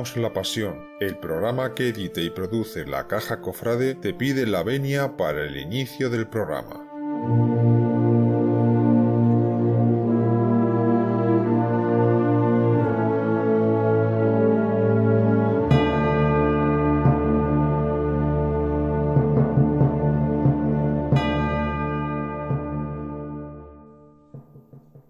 La 0.00 0.32
Pasión, 0.32 0.88
el 0.98 1.18
programa 1.18 1.74
que 1.74 1.88
edita 1.88 2.22
y 2.22 2.30
produce 2.30 2.86
la 2.86 3.06
Caja 3.06 3.42
Cofrade, 3.42 3.94
te 3.94 4.14
pide 4.14 4.46
la 4.46 4.62
venia 4.62 5.14
para 5.18 5.44
el 5.44 5.58
inicio 5.58 6.08
del 6.08 6.26
programa. 6.26 6.86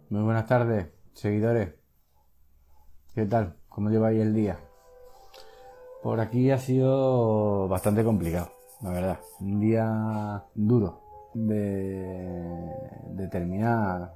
Muy 0.09 0.23
buenas 0.25 0.47
tardes, 0.47 0.89
seguidores. 1.13 1.75
¿Qué 3.15 3.25
tal? 3.25 3.55
¿Cómo 3.69 3.89
lleváis 3.89 4.21
el 4.21 4.35
día? 4.35 4.59
Por 6.03 6.19
aquí 6.19 6.51
ha 6.51 6.59
sido 6.59 7.69
bastante 7.69 8.03
complicado, 8.03 8.51
la 8.83 8.91
verdad. 8.91 9.19
Un 9.41 9.61
día 9.61 10.43
duro 10.55 11.03
de, 11.35 12.73
de 13.11 13.29
terminar 13.29 14.13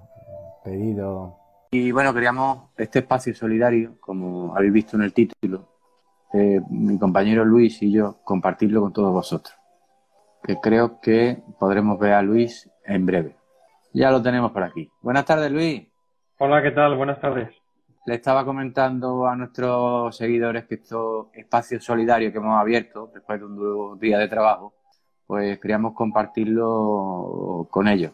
pedido. 0.65 1.37
Y 1.73 1.93
bueno, 1.93 2.15
queríamos 2.15 2.71
este 2.79 3.01
espacio 3.01 3.35
solidario, 3.35 3.97
como 4.01 4.57
habéis 4.57 4.73
visto 4.73 4.97
en 4.97 5.03
el 5.03 5.13
título, 5.13 5.69
eh, 6.33 6.61
mi 6.71 6.99
compañero 6.99 7.45
Luis 7.45 7.83
y 7.83 7.93
yo 7.93 8.17
compartirlo 8.25 8.81
con 8.81 8.93
todos 8.93 9.13
vosotros. 9.13 9.55
Que 10.43 10.57
creo 10.61 11.01
que 11.01 11.43
podremos 11.59 11.99
ver 11.99 12.13
a 12.13 12.23
Luis 12.23 12.71
en 12.85 13.05
breve. 13.05 13.37
Ya 13.93 14.11
lo 14.11 14.23
tenemos 14.23 14.53
por 14.53 14.63
aquí. 14.63 14.91
Buenas 15.03 15.25
tardes, 15.27 15.51
Luis. 15.53 15.87
Hola, 16.39 16.63
¿qué 16.63 16.71
tal? 16.71 16.97
Buenas 16.97 17.21
tardes. 17.21 17.51
Le 18.07 18.15
estaba 18.17 18.45
comentando 18.45 19.27
a 19.27 19.35
nuestros 19.35 20.17
seguidores 20.17 20.65
que 20.65 20.75
estos 20.75 21.29
espacios 21.33 21.85
solidarios 21.85 22.33
que 22.33 22.39
hemos 22.39 22.61
abierto 22.61 23.11
después 23.15 23.41
de 23.41 23.47
un 23.47 23.57
duro 23.57 23.97
día 23.97 24.19
de 24.19 24.29
trabajo, 24.29 24.75
pues 25.27 25.59
queríamos 25.59 25.95
compartirlo 25.95 27.67
con 27.71 27.89
ellos. 27.89 28.13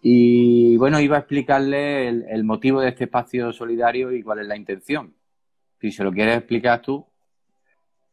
Y 0.00 0.76
bueno, 0.76 1.00
iba 1.00 1.16
a 1.16 1.20
explicarle 1.20 2.08
el, 2.08 2.44
motivo 2.44 2.80
de 2.80 2.88
este 2.88 3.04
espacio 3.04 3.52
solidario 3.52 4.12
y 4.12 4.22
cuál 4.22 4.38
es 4.40 4.46
la 4.46 4.56
intención. 4.56 5.12
Si 5.80 5.90
se 5.90 6.04
lo 6.04 6.12
quieres 6.12 6.38
explicar 6.38 6.80
tú. 6.80 7.06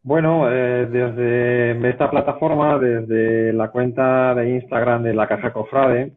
Bueno, 0.01 0.51
eh, 0.51 0.85
desde 0.87 1.89
esta 1.89 2.09
plataforma, 2.09 2.77
desde 2.77 3.53
la 3.53 3.71
cuenta 3.71 4.35
de 4.35 4.49
Instagram 4.51 5.03
de 5.03 5.13
la 5.13 5.27
Caja 5.27 5.53
Cofrade, 5.53 6.13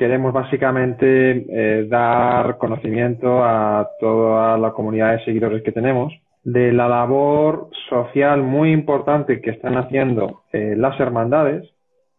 queremos 0.00 0.32
básicamente 0.32 1.44
eh, 1.50 1.86
dar 1.86 2.56
conocimiento 2.56 3.44
a 3.44 3.86
toda 4.00 4.56
la 4.56 4.70
comunidad 4.70 5.12
de 5.12 5.24
seguidores 5.26 5.62
que 5.62 5.72
tenemos 5.72 6.10
de 6.42 6.72
la 6.72 6.88
labor 6.88 7.68
social 7.90 8.42
muy 8.42 8.72
importante 8.72 9.42
que 9.42 9.50
están 9.50 9.76
haciendo 9.76 10.44
eh, 10.54 10.74
las 10.74 10.98
hermandades. 10.98 11.70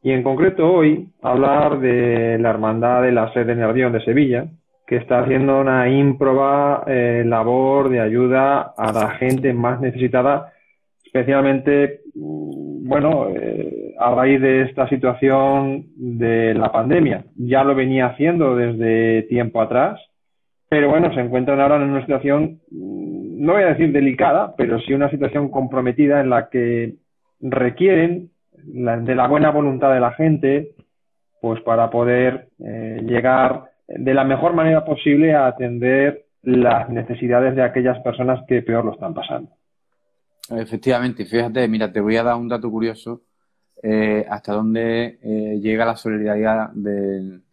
Y 0.03 0.11
en 0.11 0.21
concreto 0.21 0.71
hoy 0.71 1.07
hablar 1.23 1.79
de 1.79 2.37
la 2.37 2.51
hermandad 2.51 3.01
de 3.01 3.13
la 3.13 3.33
sede 3.33 3.45
de 3.45 3.55
Nervión 3.55 3.93
de 3.93 4.05
Sevilla 4.05 4.45
que 4.85 4.97
está 4.97 5.21
haciendo 5.21 5.59
una 5.59 5.89
ímproba 5.89 6.83
eh, 6.85 7.23
labor 7.25 7.89
de 7.89 7.99
ayuda 7.99 8.73
a 8.77 8.93
la 8.93 9.09
gente 9.15 9.53
más 9.53 9.81
necesitada 9.81 10.53
especialmente 11.03 12.01
mm, 12.13 12.87
bueno 12.87 13.29
a 14.01 14.15
raíz 14.15 14.41
de 14.41 14.63
esta 14.63 14.89
situación 14.89 15.85
de 15.95 16.53
la 16.53 16.71
pandemia. 16.71 17.25
Ya 17.35 17.63
lo 17.63 17.75
venía 17.75 18.07
haciendo 18.07 18.55
desde 18.55 19.23
tiempo 19.23 19.61
atrás, 19.61 19.99
pero 20.69 20.89
bueno, 20.89 21.13
se 21.13 21.19
encuentran 21.19 21.59
ahora 21.59 21.75
en 21.75 21.83
una 21.83 22.01
situación, 22.01 22.61
mm, 22.71 23.45
no 23.45 23.53
voy 23.53 23.63
a 23.63 23.73
decir 23.73 23.91
delicada, 23.91 24.55
pero 24.57 24.79
sí 24.79 24.93
una 24.93 25.09
situación 25.09 25.49
comprometida 25.49 26.19
en 26.21 26.29
la 26.29 26.49
que 26.49 26.95
requieren 27.39 28.31
la, 28.73 28.97
de 28.97 29.15
la 29.15 29.27
buena 29.27 29.51
voluntad 29.51 29.93
de 29.93 29.99
la 29.99 30.13
gente, 30.13 30.75
pues 31.41 31.61
para 31.61 31.89
poder 31.89 32.49
eh, 32.59 33.01
llegar 33.05 33.65
de 33.87 34.13
la 34.13 34.23
mejor 34.23 34.53
manera 34.53 34.85
posible 34.85 35.33
a 35.33 35.47
atender 35.47 36.25
las 36.43 36.89
necesidades 36.89 37.55
de 37.55 37.63
aquellas 37.63 37.99
personas 37.99 38.43
que 38.47 38.61
peor 38.61 38.85
lo 38.85 38.93
están 38.93 39.13
pasando. 39.13 39.51
Efectivamente, 40.49 41.25
fíjate, 41.25 41.67
mira, 41.67 41.91
te 41.91 42.01
voy 42.01 42.17
a 42.17 42.23
dar 42.23 42.35
un 42.35 42.47
dato 42.47 42.69
curioso 42.69 43.21
eh, 43.83 44.25
hasta 44.29 44.53
dónde 44.53 45.19
eh, 45.21 45.59
llega 45.59 45.85
la 45.85 45.97
solidaridad 45.97 46.69
del 46.71 47.43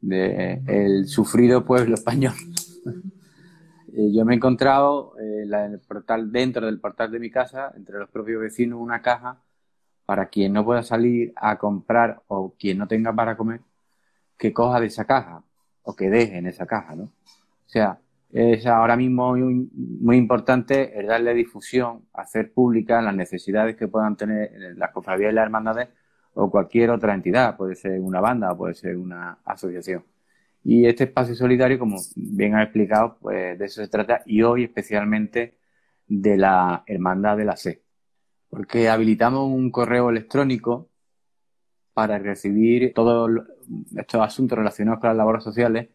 de 0.00 0.62
el 0.66 1.06
sufrido 1.06 1.64
pueblo 1.64 1.94
español. 1.96 2.34
eh, 3.92 4.12
yo 4.12 4.24
me 4.24 4.34
he 4.34 4.36
encontrado 4.36 5.14
el 5.18 5.80
portal, 5.80 6.30
dentro 6.30 6.66
del 6.66 6.80
portal 6.80 7.10
de 7.10 7.18
mi 7.18 7.30
casa, 7.30 7.72
entre 7.76 7.98
los 7.98 8.08
propios 8.08 8.40
vecinos, 8.40 8.80
una 8.80 9.02
caja 9.02 9.42
para 10.06 10.28
quien 10.28 10.52
no 10.52 10.64
pueda 10.64 10.82
salir 10.82 11.32
a 11.36 11.58
comprar 11.58 12.22
o 12.28 12.54
quien 12.58 12.78
no 12.78 12.88
tenga 12.88 13.12
para 13.14 13.36
comer, 13.36 13.60
que 14.38 14.52
coja 14.52 14.80
de 14.80 14.86
esa 14.86 15.04
caja 15.04 15.42
o 15.82 15.94
que 15.94 16.08
deje 16.08 16.38
en 16.38 16.46
esa 16.46 16.66
caja, 16.66 16.94
¿no? 16.94 17.04
O 17.04 17.70
sea, 17.70 17.98
es 18.30 18.66
ahora 18.66 18.96
mismo 18.96 19.34
muy, 19.36 20.16
importante 20.16 20.92
darle 21.06 21.34
difusión, 21.34 22.06
hacer 22.12 22.52
públicas 22.52 23.02
las 23.02 23.14
necesidades 23.14 23.76
que 23.76 23.88
puedan 23.88 24.16
tener 24.16 24.76
las 24.76 24.92
cofradías 24.92 25.32
y 25.32 25.34
las 25.34 25.44
hermandades 25.44 25.88
o 26.34 26.50
cualquier 26.50 26.90
otra 26.90 27.14
entidad, 27.14 27.56
puede 27.56 27.74
ser 27.74 28.00
una 28.00 28.20
banda 28.20 28.52
o 28.52 28.56
puede 28.56 28.74
ser 28.74 28.96
una 28.96 29.38
asociación. 29.44 30.04
Y 30.62 30.86
este 30.86 31.04
espacio 31.04 31.34
solidario, 31.34 31.78
como 31.78 31.96
bien 32.14 32.54
ha 32.54 32.62
explicado, 32.62 33.18
pues 33.20 33.58
de 33.58 33.64
eso 33.64 33.82
se 33.82 33.88
trata 33.88 34.22
y 34.26 34.42
hoy 34.42 34.64
especialmente 34.64 35.58
de 36.06 36.36
la 36.36 36.84
Hermandad 36.86 37.36
de 37.36 37.44
la 37.44 37.56
SE. 37.56 37.82
Porque 38.50 38.88
habilitamos 38.88 39.48
un 39.50 39.70
correo 39.70 40.10
electrónico 40.10 40.90
para 41.94 42.18
recibir 42.18 42.92
todos 42.94 43.30
estos 43.96 44.20
asuntos 44.20 44.58
relacionados 44.58 45.00
con 45.00 45.08
las 45.08 45.16
labores 45.16 45.44
sociales 45.44 45.88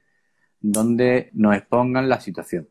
donde 0.63 1.29
nos 1.33 1.55
expongan 1.55 2.09
la 2.09 2.19
situación. 2.19 2.67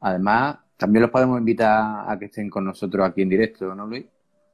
Además, 0.00 0.58
también 0.76 1.02
los 1.02 1.10
podemos 1.10 1.38
invitar 1.38 2.04
a 2.06 2.18
que 2.18 2.26
estén 2.26 2.50
con 2.50 2.64
nosotros 2.64 3.08
aquí 3.08 3.22
en 3.22 3.30
directo, 3.30 3.74
¿no, 3.74 3.86
Luis? 3.86 4.04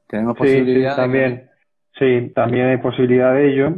Tenemos 0.07 0.37
posibilidad. 0.37 0.95
Sí, 0.95 1.01
también. 1.01 1.49
Sí, 1.97 2.31
también 2.33 2.67
hay 2.67 2.77
posibilidad 2.77 3.33
de 3.33 3.51
ello. 3.51 3.75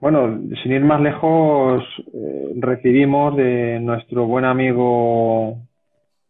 Bueno, 0.00 0.40
sin 0.62 0.72
ir 0.72 0.82
más 0.82 1.00
lejos, 1.00 1.84
eh, 2.12 2.52
recibimos 2.56 3.36
de 3.36 3.78
nuestro 3.80 4.26
buen 4.26 4.44
amigo 4.44 5.58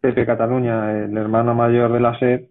Pepe 0.01 0.27
Cataluña, 0.27 1.05
el 1.05 1.17
hermano 1.17 1.55
mayor 1.55 1.93
de 1.93 2.01
la 2.01 2.19
SED, 2.19 2.43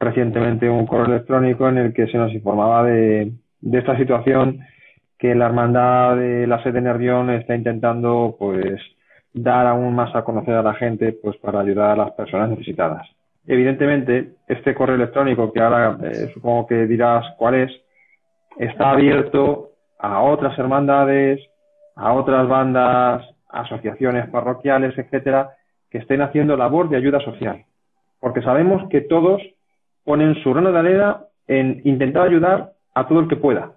recientemente 0.00 0.68
un 0.68 0.86
correo 0.86 1.14
electrónico 1.14 1.68
en 1.68 1.78
el 1.78 1.92
que 1.92 2.08
se 2.08 2.18
nos 2.18 2.32
informaba 2.32 2.82
de, 2.82 3.32
de 3.60 3.78
esta 3.78 3.96
situación 3.96 4.60
que 5.24 5.34
la 5.34 5.46
hermandad 5.46 6.16
de 6.16 6.46
la 6.46 6.62
sede 6.62 6.72
de 6.72 6.80
Nervión 6.82 7.30
está 7.30 7.54
intentando 7.54 8.36
pues 8.38 8.78
dar 9.32 9.66
aún 9.66 9.94
más 9.94 10.14
a 10.14 10.22
conocer 10.22 10.52
a 10.52 10.62
la 10.62 10.74
gente 10.74 11.14
pues 11.14 11.34
para 11.38 11.60
ayudar 11.60 11.92
a 11.92 11.96
las 11.96 12.10
personas 12.10 12.50
necesitadas. 12.50 13.08
Evidentemente, 13.46 14.34
este 14.46 14.74
correo 14.74 14.96
electrónico 14.96 15.50
que 15.50 15.62
ahora 15.62 15.96
eh, 16.02 16.30
supongo 16.34 16.66
que 16.66 16.86
dirás 16.86 17.24
cuál 17.38 17.54
es, 17.54 17.72
está 18.58 18.90
abierto 18.90 19.70
a 19.98 20.20
otras 20.20 20.58
hermandades, 20.58 21.40
a 21.96 22.12
otras 22.12 22.46
bandas, 22.46 23.26
asociaciones 23.48 24.28
parroquiales, 24.28 24.92
etcétera, 24.98 25.52
que 25.88 25.98
estén 26.00 26.20
haciendo 26.20 26.54
labor 26.54 26.90
de 26.90 26.98
ayuda 26.98 27.20
social. 27.20 27.64
Porque 28.20 28.42
sabemos 28.42 28.90
que 28.90 29.00
todos 29.00 29.40
ponen 30.04 30.34
su 30.42 30.52
grano 30.52 30.70
de 30.70 30.78
arena 30.80 31.20
en 31.48 31.80
intentar 31.84 32.26
ayudar 32.26 32.72
a 32.94 33.08
todo 33.08 33.20
el 33.20 33.28
que 33.28 33.36
pueda 33.36 33.72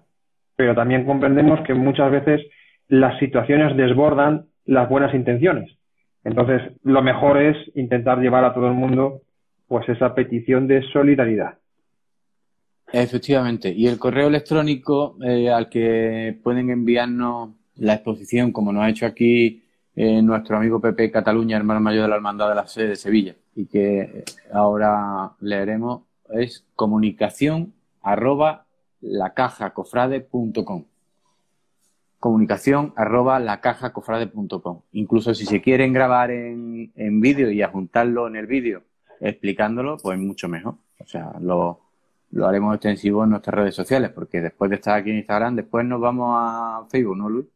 pero 0.58 0.74
también 0.74 1.06
comprendemos 1.06 1.60
que 1.64 1.72
muchas 1.72 2.10
veces 2.10 2.44
las 2.88 3.16
situaciones 3.20 3.76
desbordan 3.76 4.46
las 4.64 4.88
buenas 4.88 5.14
intenciones. 5.14 5.70
Entonces, 6.24 6.60
lo 6.82 7.00
mejor 7.00 7.40
es 7.40 7.56
intentar 7.76 8.18
llevar 8.18 8.44
a 8.44 8.52
todo 8.52 8.66
el 8.66 8.74
mundo 8.74 9.22
pues 9.68 9.88
esa 9.88 10.16
petición 10.16 10.66
de 10.66 10.82
solidaridad. 10.92 11.58
Efectivamente. 12.92 13.72
Y 13.72 13.86
el 13.86 14.00
correo 14.00 14.26
electrónico 14.26 15.16
eh, 15.22 15.48
al 15.48 15.68
que 15.68 16.36
pueden 16.42 16.70
enviarnos 16.70 17.50
la 17.76 17.94
exposición, 17.94 18.50
como 18.50 18.72
nos 18.72 18.82
ha 18.82 18.90
hecho 18.90 19.06
aquí 19.06 19.62
eh, 19.94 20.20
nuestro 20.22 20.56
amigo 20.56 20.80
Pepe 20.80 21.12
Cataluña, 21.12 21.56
hermano 21.56 21.78
mayor 21.78 22.02
de 22.02 22.08
la 22.08 22.16
Hermandad 22.16 22.48
de 22.48 22.56
la 22.56 22.66
Sede 22.66 22.88
de 22.88 22.96
Sevilla, 22.96 23.36
y 23.54 23.66
que 23.66 24.24
ahora 24.52 25.34
leeremos, 25.40 26.02
es 26.30 26.66
comunicación 26.74 27.74
arroba 28.02 28.64
lacajacofrade.com. 29.00 30.84
Comunicación 32.18 32.92
arroba 32.96 33.38
lacajacofrade.com. 33.38 34.82
Incluso 34.92 35.34
si 35.34 35.46
se 35.46 35.60
quieren 35.60 35.92
grabar 35.92 36.30
en, 36.30 36.92
en 36.96 37.20
vídeo 37.20 37.50
y 37.50 37.62
adjuntarlo 37.62 38.26
en 38.26 38.36
el 38.36 38.46
vídeo 38.46 38.82
explicándolo, 39.20 39.96
pues 40.02 40.18
mucho 40.18 40.48
mejor. 40.48 40.74
O 41.00 41.06
sea, 41.06 41.32
lo, 41.40 41.80
lo 42.32 42.46
haremos 42.46 42.74
extensivo 42.74 43.24
en 43.24 43.30
nuestras 43.30 43.54
redes 43.54 43.74
sociales, 43.74 44.10
porque 44.10 44.40
después 44.40 44.70
de 44.70 44.76
estar 44.76 44.98
aquí 44.98 45.10
en 45.10 45.18
Instagram, 45.18 45.56
después 45.56 45.84
nos 45.84 46.00
vamos 46.00 46.36
a 46.38 46.86
Facebook, 46.90 47.16
¿no, 47.16 47.28
Luis? 47.28 47.46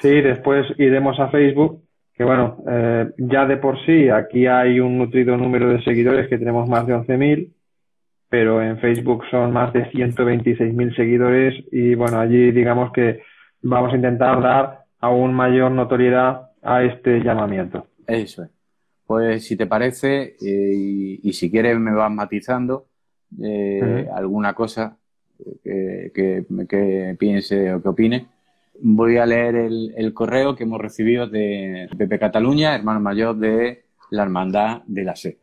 Sí, 0.00 0.20
después 0.20 0.66
iremos 0.78 1.18
a 1.18 1.28
Facebook, 1.28 1.82
que 2.14 2.24
bueno, 2.24 2.58
eh, 2.68 3.10
ya 3.18 3.46
de 3.46 3.56
por 3.56 3.84
sí 3.84 4.08
aquí 4.08 4.46
hay 4.46 4.80
un 4.80 4.98
nutrido 4.98 5.36
número 5.36 5.68
de 5.68 5.82
seguidores 5.82 6.28
que 6.28 6.38
tenemos 6.38 6.68
más 6.68 6.86
de 6.86 6.94
11.000, 6.94 7.52
pero 8.28 8.62
en 8.62 8.78
Facebook 8.78 9.24
son 9.30 9.52
más 9.52 9.72
de 9.72 9.90
126.000 9.90 10.96
seguidores 10.96 11.54
y 11.72 11.94
bueno, 11.94 12.18
allí 12.20 12.50
digamos 12.52 12.92
que 12.92 13.22
vamos 13.62 13.92
a 13.92 13.96
intentar 13.96 14.42
dar 14.42 14.84
aún 15.00 15.32
mayor 15.32 15.70
notoriedad 15.70 16.50
a 16.62 16.82
este 16.82 17.20
llamamiento. 17.20 17.86
Eso 18.06 18.44
es. 18.44 18.50
Pues 19.06 19.46
si 19.46 19.56
te 19.56 19.66
parece, 19.66 20.36
eh, 20.40 21.18
y, 21.22 21.32
si 21.32 21.50
quieres 21.50 21.78
me 21.78 21.92
vas 21.92 22.10
matizando 22.10 22.88
eh, 23.42 24.06
alguna 24.14 24.52
cosa 24.52 24.98
que, 25.64 26.12
que, 26.68 27.16
piense 27.18 27.72
o 27.72 27.82
que 27.82 27.88
opine, 27.88 28.26
voy 28.80 29.16
a 29.16 29.24
leer 29.24 29.56
el, 29.56 30.12
correo 30.12 30.54
que 30.54 30.64
hemos 30.64 30.80
recibido 30.80 31.26
de 31.26 31.88
Pepe 31.96 32.18
Cataluña, 32.18 32.74
hermano 32.74 33.00
mayor 33.00 33.36
de 33.36 33.84
la 34.10 34.24
Hermandad 34.24 34.82
de 34.86 35.04
la 35.04 35.16
SE. 35.16 35.38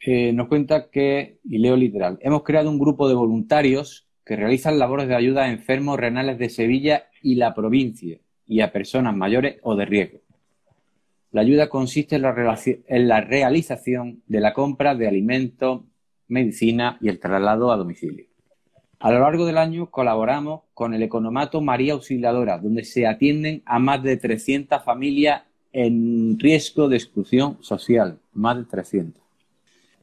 Eh, 0.00 0.32
nos 0.32 0.48
cuenta 0.48 0.90
que, 0.90 1.38
y 1.44 1.58
leo 1.58 1.76
literal, 1.76 2.18
hemos 2.22 2.44
creado 2.44 2.70
un 2.70 2.78
grupo 2.78 3.08
de 3.08 3.14
voluntarios 3.14 4.06
que 4.24 4.36
realizan 4.36 4.78
labores 4.78 5.08
de 5.08 5.16
ayuda 5.16 5.44
a 5.44 5.50
enfermos 5.50 5.98
renales 5.98 6.38
de 6.38 6.50
Sevilla 6.50 7.06
y 7.22 7.34
la 7.34 7.54
provincia 7.54 8.18
y 8.46 8.60
a 8.60 8.72
personas 8.72 9.16
mayores 9.16 9.56
o 9.62 9.74
de 9.74 9.86
riesgo. 9.86 10.20
La 11.30 11.42
ayuda 11.42 11.68
consiste 11.68 12.16
en 12.16 12.22
la, 12.22 12.58
en 12.86 13.08
la 13.08 13.20
realización 13.20 14.22
de 14.26 14.40
la 14.40 14.52
compra 14.52 14.94
de 14.94 15.08
alimentos, 15.08 15.82
medicina 16.28 16.98
y 17.00 17.08
el 17.08 17.18
traslado 17.18 17.72
a 17.72 17.76
domicilio. 17.76 18.26
A 19.00 19.12
lo 19.12 19.20
largo 19.20 19.46
del 19.46 19.58
año 19.58 19.90
colaboramos 19.90 20.62
con 20.74 20.94
el 20.94 21.02
Economato 21.02 21.60
María 21.60 21.92
Auxiliadora, 21.92 22.58
donde 22.58 22.84
se 22.84 23.06
atienden 23.06 23.62
a 23.64 23.78
más 23.78 24.02
de 24.02 24.16
300 24.16 24.82
familias 24.82 25.42
en 25.72 26.38
riesgo 26.38 26.88
de 26.88 26.96
exclusión 26.96 27.58
social, 27.60 28.18
más 28.32 28.56
de 28.56 28.64
300. 28.64 29.27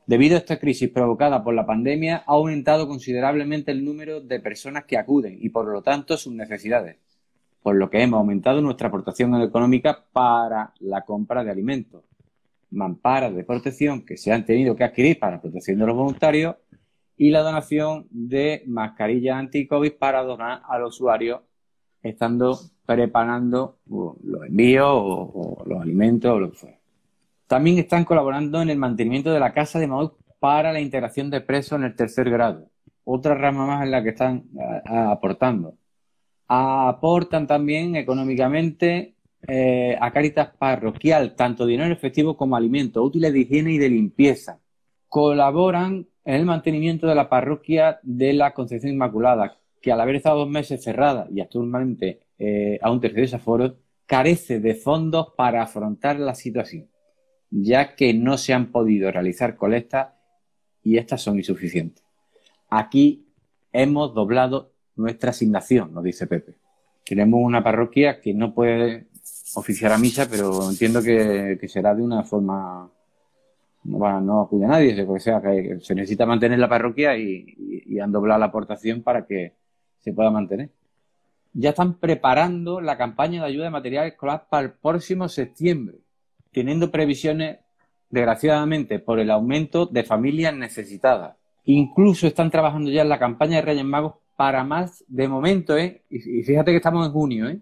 Debido 0.07 0.36
a 0.36 0.40
esta 0.40 0.60
crisis 0.60 0.90
provocada 0.90 1.44
por 1.44 1.54
la 1.54 1.66
pandemia, 1.66 2.18
ha 2.28 2.34
aumentado 2.34 2.88
considerablemente 2.88 3.72
el 3.72 3.84
número 3.84 4.22
de 4.22 4.40
personas 4.40 4.86
que 4.86 4.98
acuden 4.98 5.38
y, 5.40 5.50
por 5.50 5.68
lo 5.68 5.81
tanto, 5.81 6.18
sus 6.18 6.34
necesidades 6.34 6.98
por 7.66 7.78
lo 7.78 7.90
que 7.90 8.04
hemos 8.04 8.19
aumentado 8.19 8.62
nuestra 8.62 8.90
aportación 8.90 9.42
económica 9.42 10.06
para 10.13 10.72
la 10.81 11.02
compra 11.02 11.44
de 11.44 11.50
alimentos, 11.50 12.04
mamparas 12.69 13.36
de 13.36 13.44
protección 13.44 14.06
que 14.06 14.18
se 14.18 14.31
han 14.31 14.46
tenido 14.46 14.75
que 14.75 14.84
adquirir 14.84 15.18
para 15.18 15.38
la 15.38 15.42
protección 15.42 15.80
de 15.80 15.88
los 15.88 15.96
voluntarios 15.96 16.57
y 17.18 17.31
la 17.31 17.42
donación 17.42 18.06
de 18.12 18.62
mascarillas 18.68 19.38
anti-COVID 19.38 19.94
para 19.94 20.22
donar 20.22 20.62
al 20.69 20.84
usuario 20.84 21.42
estando 22.04 22.56
preparando 22.86 23.80
los 23.88 24.46
envíos 24.46 24.88
o, 24.88 25.63
los 25.66 25.81
alimentos 25.81 26.31
o 26.31 26.40
lo 26.40 26.52
que 26.52 26.57
fuera. 26.57 26.78
También 27.47 27.77
están 27.77 28.06
colaborando 28.06 28.62
en 28.62 28.69
el 28.69 28.77
mantenimiento 28.77 29.31
de 29.31 29.39
la 29.39 29.53
Casa 29.53 29.80
de 29.80 29.88
Maús 29.88 30.12
para 30.39 30.74
la 30.74 30.80
integración 30.80 31.30
de 31.30 31.42
presos 31.42 31.80
en 31.80 31.86
el 31.86 31.95
tercer 31.95 32.30
grado. 32.30 32.69
Otra 33.03 33.36
rama 33.36 33.65
más 33.65 33.83
en 33.83 33.92
la 33.92 34.03
que 34.03 34.09
están 34.09 34.45
aportando 34.86 35.77
aportan 36.47 37.47
también 37.47 37.95
económicamente 37.95 39.15
eh, 39.47 39.97
a 40.00 40.12
Caritas 40.12 40.50
Parroquial 40.57 41.36
tanto 41.36 41.65
dinero 41.65 41.94
efectivo 41.94 42.36
como 42.38 42.56
alimentos, 42.56 43.06
útiles 43.06 43.33
de 43.33 43.39
higiene 43.39 43.74
y 43.74 43.77
de 43.77 43.89
limpieza. 43.89 44.59
Colaboran 45.07 46.07
en 46.24 46.36
el 46.36 46.45
mantenimiento 46.45 47.07
de 47.07 47.15
la 47.15 47.30
parroquia 47.30 48.00
de 48.03 48.33
la 48.33 48.53
Concepción 48.53 48.94
Inmaculada, 48.94 49.57
que 49.81 49.92
al 49.92 50.01
haber 50.01 50.15
estado 50.15 50.39
dos 50.39 50.50
meses 50.50 50.83
cerrada 50.83 51.27
y 51.31 51.42
actualmente 51.42 52.21
eh, 52.39 52.80
a 52.81 52.92
un 52.92 53.00
tercio 53.00 53.25
de 53.25 53.36
aforo, 53.36 53.75
carece 54.06 54.59
de 54.59 54.75
fondos 54.75 55.33
para 55.38 55.63
afrontar 55.63 56.19
la 56.19 56.36
situación, 56.36 56.88
ya 57.62 57.96
que 57.96 58.13
no 58.13 58.38
se 58.38 58.54
han 58.54 58.72
podido 58.72 59.10
realizar 59.12 59.56
colectas 59.56 60.10
y 60.84 60.98
estas 60.98 61.22
son 61.22 61.38
insuficientes. 61.38 62.04
Aquí 62.69 63.25
hemos 63.72 64.13
doblado 64.13 64.74
nuestra 64.98 65.30
asignación, 65.30 65.94
nos 65.94 66.04
dice 66.04 66.28
Pepe. 66.28 66.56
Tenemos 67.06 67.40
una 67.42 67.63
parroquia 67.63 68.19
que 68.19 68.34
no 68.34 68.54
puede 68.54 69.07
oficiar 69.56 69.94
a 69.94 69.98
misa, 69.98 70.28
pero 70.30 70.69
entiendo 70.69 71.02
que, 71.02 71.57
será 71.68 71.96
de 71.96 72.02
una 72.02 72.24
forma 72.24 72.92
no, 73.86 74.22
no 74.22 74.42
acude 74.42 74.66
a 74.66 74.69
nadie, 74.69 75.07
se 75.81 75.96
necesita 75.96 76.25
mantener 76.25 76.60
la 76.60 76.68
parroquia 76.68 77.18
y, 77.18 78.00
han 78.02 78.12
doblado 78.12 78.40
la 78.42 78.48
aportación 78.48 79.02
para 79.02 79.25
que 79.25 79.54
se 80.02 80.12
pueda 80.12 80.30
mantener. 80.30 80.69
Ya 81.54 81.69
están 81.69 81.94
preparando 81.94 82.81
la 82.81 82.98
campaña 82.98 83.42
de 83.42 83.48
ayuda 83.48 83.66
de 83.66 83.72
material 83.72 84.07
escolar 84.07 84.48
para 84.50 84.66
el 84.66 84.74
próximo 84.74 85.30
septiembre, 85.30 86.00
teniendo 86.56 86.90
previsiones, 86.90 87.60
desgraciadamente, 88.10 89.00
por 89.00 89.19
el 89.19 89.30
aumento 89.30 89.88
de 89.88 90.06
familias 90.06 90.56
necesitadas. 90.56 91.36
Incluso 91.66 92.28
están 92.28 92.50
trabajando 92.50 92.90
ya 92.90 93.02
en 93.02 93.10
la 93.10 93.19
campaña 93.19 93.57
de 93.57 93.63
Reyes 93.63 93.84
Magos 93.84 94.13
para 94.38 94.63
más, 94.63 95.04
de 95.10 95.28
momento, 95.28 95.78
¿eh? 95.78 96.04
Y, 96.10 96.44
fíjate 96.44 96.72
que 96.72 96.78
estamos 96.78 97.06
en 97.06 97.12
junio, 97.12 97.50
¿eh? 97.50 97.60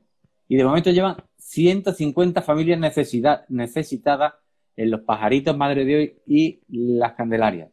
Y 0.48 0.58
de 0.58 0.64
momento 0.64 0.92
llevan 0.92 1.16
150 1.38 2.44
familias 2.44 2.80
necesitadas 2.80 4.34
en 4.76 4.92
los 4.92 5.02
pajaritos 5.02 5.58
Madre 5.58 5.86
de 5.86 5.96
Hoy 5.96 6.20
y 6.28 6.62
las 6.68 7.14
Candelarias. 7.14 7.72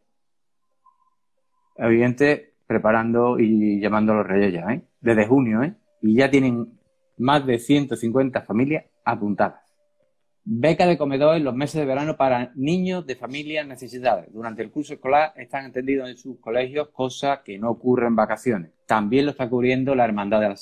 Evidente, 1.77 2.53
preparando 2.65 3.37
y 3.37 3.79
llamando 3.79 4.13
a 4.13 4.15
los 4.15 4.27
reyes 4.27 4.53
ya, 4.53 4.73
¿eh? 4.73 4.81
Desde 4.99 5.27
junio, 5.27 5.61
¿eh? 5.61 5.75
Y 6.01 6.15
ya 6.15 6.31
tienen 6.31 6.79
más 7.19 7.45
de 7.45 7.59
150 7.59 8.41
familias 8.41 8.85
apuntadas. 9.05 9.70
Beca 10.43 10.87
de 10.87 10.97
comedor 10.97 11.35
en 11.35 11.43
los 11.43 11.53
meses 11.53 11.79
de 11.79 11.85
verano 11.85 12.17
para 12.17 12.51
niños 12.55 13.05
de 13.05 13.15
familias 13.15 13.67
necesitadas. 13.67 14.25
Durante 14.33 14.63
el 14.63 14.71
curso 14.71 14.93
escolar 14.93 15.33
están 15.35 15.65
atendidos 15.65 16.09
en 16.09 16.17
sus 16.17 16.39
colegios, 16.39 16.89
cosa 16.89 17.43
que 17.43 17.59
no 17.59 17.69
ocurre 17.69 18.07
en 18.07 18.15
vacaciones. 18.15 18.71
También 18.87 19.25
lo 19.25 19.31
está 19.31 19.47
cubriendo 19.47 19.93
la 19.93 20.05
Hermandad 20.05 20.41
de 20.41 20.49
la 20.49 20.55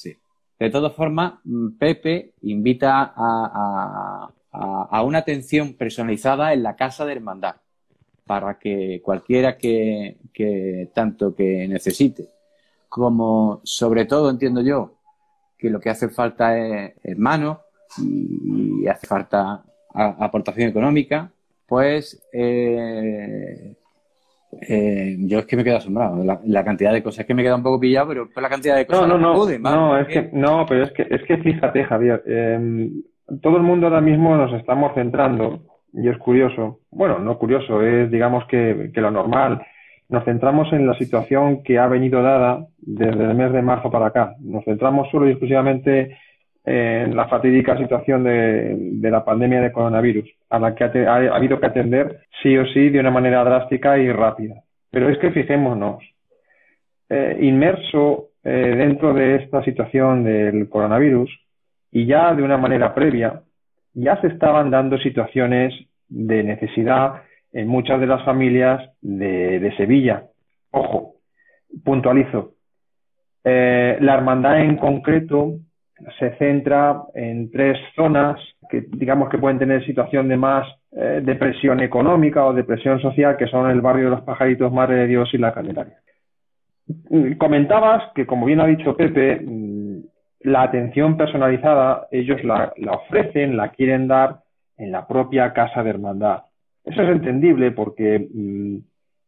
De 0.59 0.69
todas 0.69 0.93
formas, 0.93 1.35
mm, 1.45 1.77
Pepe 1.77 2.33
invita 2.41 3.13
a, 3.15 4.33
una 5.05 5.19
atención 5.19 5.73
personalizada 5.75 6.53
en 6.53 6.63
la 6.63 6.75
casa 6.75 7.05
de 7.05 7.13
hermandad 7.13 7.55
para 8.25 8.57
que 8.57 8.99
cualquiera 9.03 9.57
que, 9.57 10.17
que 10.33 10.89
tanto 10.93 11.35
que 11.35 11.67
necesite 11.67 12.27
como 12.89 13.61
sobre 13.63 14.05
todo 14.05 14.29
entiendo 14.29 14.61
yo 14.61 14.97
que 15.57 15.69
lo 15.69 15.79
que 15.79 15.91
hace 15.91 16.09
falta 16.09 16.57
es 16.57 16.93
hermanos 17.03 17.59
y 17.97 18.87
hace 18.87 19.07
falta 19.07 19.63
aportación 19.93 20.69
económica, 20.69 21.31
pues 21.67 22.27
eh, 22.33 23.75
eh, 24.61 25.15
yo 25.19 25.39
es 25.39 25.45
que 25.45 25.55
me 25.55 25.63
quedo 25.63 25.77
asombrado. 25.77 26.23
La, 26.43 26.63
cantidad 26.63 26.91
de 26.91 27.03
cosas 27.03 27.19
es 27.19 27.25
que 27.25 27.33
me 27.33 27.43
queda 27.43 27.55
un 27.55 27.63
poco 27.63 27.79
pillado, 27.79 28.07
pero 28.09 28.29
la 28.35 28.49
cantidad 28.49 28.75
de 28.75 28.85
cosas. 28.85 29.07
No, 29.07 29.17
no, 29.17 29.33
no. 29.33 29.59
no, 29.59 29.97
es 29.97 30.07
que, 30.07 30.29
no, 30.33 30.65
pero 30.67 30.83
es 30.83 30.91
que, 30.91 31.07
es 31.09 31.23
que 31.23 31.37
fíjate, 31.37 31.83
Javier. 31.83 32.23
Em, 32.25 33.03
todo 33.41 33.57
el 33.57 33.63
mundo 33.63 33.87
ahora 33.87 34.01
mismo 34.01 34.35
nos 34.35 34.53
estamos 34.53 34.93
centrando, 34.95 35.61
y 35.93 36.09
es 36.09 36.17
curioso, 36.17 36.79
bueno, 36.89 37.19
no 37.19 37.37
curioso, 37.37 37.83
es 37.83 38.09
digamos 38.09 38.45
que, 38.47 38.91
que 38.93 39.01
lo 39.01 39.11
normal. 39.11 39.61
Nos 40.09 40.25
centramos 40.25 40.73
en 40.73 40.87
la 40.87 40.97
situación 40.97 41.61
que 41.61 41.77
ha 41.77 41.87
venido 41.87 42.23
dada 42.23 42.65
desde 42.79 43.23
el 43.23 43.35
mes 43.35 43.53
de 43.53 43.61
marzo 43.61 43.91
para 43.91 44.07
acá. 44.07 44.33
Nos 44.39 44.65
centramos 44.65 45.07
solo 45.11 45.27
y 45.27 45.31
exclusivamente 45.31 46.17
en 46.71 47.15
la 47.15 47.27
fatídica 47.27 47.75
situación 47.79 48.23
de, 48.23 49.09
la 49.09 49.25
pandemia 49.25 49.59
de 49.59 49.71
coronavirus, 49.71 50.29
a 50.51 50.59
la 50.59 50.75
que 50.75 50.83
ha, 50.83 51.15
habido 51.35 51.59
que 51.59 51.65
atender 51.65 52.19
sí 52.43 52.55
o 52.57 52.65
sí 52.67 52.89
de 52.89 52.99
una 52.99 53.09
manera 53.09 53.43
drástica 53.43 53.97
y 53.97 54.11
rápida. 54.11 54.61
Pero 54.91 55.09
es 55.09 55.17
que 55.17 55.31
fijémonos, 55.31 56.03
eh, 57.09 57.39
inmerso 57.41 58.29
eh, 58.43 58.75
dentro 58.77 59.15
de 59.15 59.37
esta 59.37 59.63
situación 59.63 60.23
del 60.23 60.69
coronavirus 60.69 61.31
y 61.91 62.05
ya 62.05 62.35
de 62.35 62.43
una 62.43 62.57
manera 62.57 62.93
previa, 62.93 63.41
ya 63.95 64.21
se 64.21 64.27
estaban 64.27 64.69
dando 64.69 64.99
situaciones 64.99 65.73
de 66.07 66.43
necesidad 66.43 67.23
en 67.51 67.67
muchas 67.67 67.99
de 67.99 68.05
las 68.05 68.23
familias 68.23 68.91
de, 69.01 69.73
Sevilla. 69.75 70.25
Ojo, 70.69 71.15
puntualizo. 71.83 72.53
Eh, 73.43 73.97
la 74.01 74.13
hermandad 74.13 74.61
en 74.61 74.77
concreto 74.77 75.55
se 76.17 76.31
centra 76.37 77.03
en 77.13 77.51
tres 77.51 77.77
zonas 77.95 78.39
que 78.69 78.85
digamos 78.87 79.29
que 79.29 79.37
pueden 79.37 79.57
tener 79.57 79.83
situación 79.85 80.27
de 80.27 80.37
más 80.37 80.67
eh, 80.91 81.21
depresión 81.23 81.79
económica 81.81 82.45
o 82.45 82.53
depresión 82.53 83.01
social, 83.01 83.35
que 83.35 83.47
son 83.47 83.69
el 83.69 83.81
barrio 83.81 84.05
de 84.05 84.11
los 84.11 84.21
pajaritos, 84.21 84.71
Madre 84.71 84.97
de 84.97 85.07
Dios 85.07 85.29
y 85.33 85.37
la 85.37 85.53
Candelaria. 85.53 85.97
Comentabas 87.37 88.11
que, 88.13 88.25
como 88.25 88.45
bien 88.45 88.59
ha 88.59 88.67
dicho 88.67 88.95
Pepe, 88.95 89.41
mm, 89.41 89.99
la 90.41 90.63
atención 90.63 91.17
personalizada 91.17 92.07
ellos 92.11 92.43
la, 92.43 92.73
ofrecen, 92.91 93.57
la 93.57 93.69
quieren 93.69 94.07
dar 94.07 94.37
en 94.77 94.91
la 94.91 95.07
propia 95.07 95.51
casa 95.53 95.83
de 95.83 95.89
hermandad. 95.89 96.43
Eso 96.85 97.01
es 97.01 97.09
entendible 97.09 97.71
porque 97.71 98.27
mm, 98.33 98.77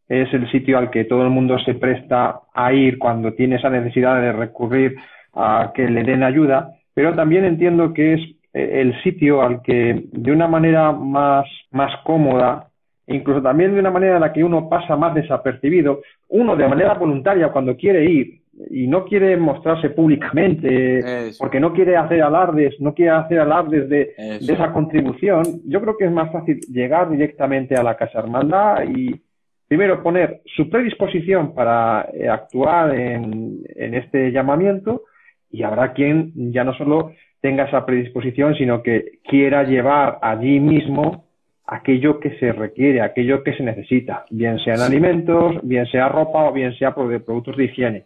es 0.07 0.33
el 0.33 0.49
sitio 0.51 0.77
al 0.77 0.89
que 0.89 1.05
todo 1.05 1.23
el 1.23 1.29
mundo 1.29 1.57
se 1.59 1.73
presta 1.75 2.41
a 2.53 2.73
ir 2.73 2.97
cuando 2.97 3.33
tiene 3.33 3.57
esa 3.57 3.69
necesidad 3.69 4.21
de 4.21 4.33
recurrir 4.33 4.95
a 5.33 5.71
que 5.73 5.87
le 5.87 6.03
den 6.03 6.23
ayuda, 6.23 6.75
pero 6.93 7.15
también 7.15 7.45
entiendo 7.45 7.93
que 7.93 8.13
es 8.13 8.21
eh, 8.53 8.81
el 8.81 9.01
sitio 9.03 9.41
al 9.41 9.61
que 9.61 10.03
de 10.11 10.31
una 10.31 10.47
manera 10.47 10.91
más, 10.91 11.45
más 11.71 11.91
cómoda, 12.03 12.67
incluso 13.07 13.41
también 13.41 13.73
de 13.73 13.79
una 13.79 13.91
manera 13.91 14.15
en 14.15 14.21
la 14.21 14.33
que 14.33 14.43
uno 14.43 14.69
pasa 14.69 14.95
más 14.95 15.15
desapercibido, 15.15 16.01
uno 16.29 16.55
de 16.55 16.67
manera 16.67 16.93
voluntaria 16.95 17.49
cuando 17.49 17.75
quiere 17.75 18.05
ir 18.05 18.41
y 18.69 18.87
no 18.87 19.05
quiere 19.05 19.37
mostrarse 19.37 19.89
públicamente 19.89 21.31
porque 21.39 21.59
no 21.59 21.73
quiere 21.73 21.95
hacer 21.95 22.21
alardes, 22.21 22.75
no 22.79 22.93
quiere 22.93 23.11
hacer 23.11 23.39
alardes 23.39 23.89
de, 23.89 24.13
de, 24.17 24.53
esa 24.53 24.71
contribución, 24.71 25.43
yo 25.65 25.81
creo 25.81 25.97
que 25.97 26.05
es 26.05 26.11
más 26.11 26.31
fácil 26.31 26.59
llegar 26.71 27.09
directamente 27.09 27.75
a 27.75 27.83
la 27.83 27.95
Casa 27.95 28.19
Hermandad 28.19 28.83
y 28.87 29.19
primero 29.67 30.03
poner 30.03 30.41
su 30.55 30.69
predisposición 30.69 31.53
para 31.53 32.09
eh, 32.13 32.27
actuar 32.27 32.93
en, 32.93 33.61
en 33.73 33.93
este 33.95 34.31
llamamiento 34.31 35.03
y 35.51 35.63
habrá 35.63 35.93
quien 35.93 36.31
ya 36.51 36.63
no 36.63 36.73
solo 36.73 37.11
tenga 37.41 37.65
esa 37.65 37.85
predisposición, 37.85 38.55
sino 38.55 38.83
que 38.83 39.19
quiera 39.23 39.63
llevar 39.63 40.19
allí 40.21 40.59
mismo 40.59 41.25
aquello 41.65 42.19
que 42.19 42.37
se 42.37 42.51
requiere, 42.51 43.01
aquello 43.01 43.43
que 43.43 43.55
se 43.55 43.63
necesita, 43.63 44.25
bien 44.29 44.59
sean 44.59 44.81
alimentos, 44.81 45.55
bien 45.63 45.85
sea 45.87 46.09
ropa 46.09 46.49
o 46.49 46.53
bien 46.53 46.77
sea 46.77 46.93
productos 46.93 47.55
de 47.57 47.65
higiene. 47.65 48.05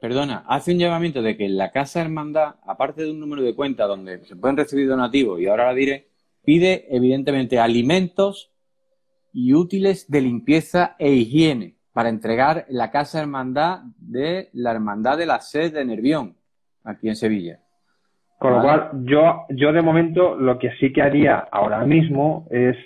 Perdona, 0.00 0.44
hace 0.48 0.72
un 0.72 0.78
llamamiento 0.78 1.22
de 1.22 1.36
que 1.36 1.46
en 1.46 1.56
la 1.56 1.70
Casa 1.70 2.02
Hermandad, 2.02 2.56
aparte 2.66 3.04
de 3.04 3.10
un 3.10 3.20
número 3.20 3.40
de 3.40 3.54
cuenta 3.54 3.86
donde 3.86 4.18
se 4.26 4.36
pueden 4.36 4.56
recibir 4.56 4.88
donativos, 4.88 5.40
y 5.40 5.46
ahora 5.46 5.66
la 5.66 5.74
diré, 5.74 6.08
pide 6.44 6.86
evidentemente 6.90 7.58
alimentos 7.58 8.50
y 9.32 9.54
útiles 9.54 10.10
de 10.10 10.20
limpieza 10.20 10.94
e 10.98 11.10
higiene 11.12 11.76
para 11.92 12.08
entregar 12.08 12.66
la 12.68 12.90
Casa 12.90 13.20
Hermandad 13.20 13.80
de 13.96 14.50
la 14.52 14.72
Hermandad 14.72 15.16
de 15.16 15.26
la 15.26 15.40
Sed 15.40 15.72
de 15.72 15.84
Nervión, 15.84 16.36
aquí 16.84 17.08
en 17.08 17.16
Sevilla. 17.16 17.58
Con 18.38 18.52
lo 18.52 18.60
cual, 18.60 18.90
yo, 19.04 19.46
yo 19.50 19.72
de 19.72 19.80
momento 19.80 20.36
lo 20.36 20.58
que 20.58 20.70
sí 20.72 20.92
que 20.92 21.02
haría 21.02 21.46
ahora 21.50 21.84
mismo 21.84 22.46
es 22.50 22.76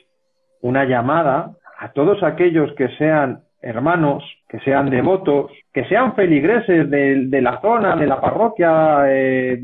una 0.60 0.84
llamada 0.84 1.52
a 1.78 1.92
todos 1.92 2.22
aquellos 2.22 2.72
que 2.74 2.88
sean 2.96 3.42
hermanos, 3.60 4.22
que 4.48 4.60
sean 4.60 4.88
devotos, 4.88 5.50
que 5.72 5.84
sean 5.86 6.14
feligreses 6.14 6.88
de, 6.90 7.40
la 7.42 7.60
zona, 7.60 7.96
de 7.96 8.06
la 8.06 8.20
parroquia 8.20 9.04
eh, 9.08 9.60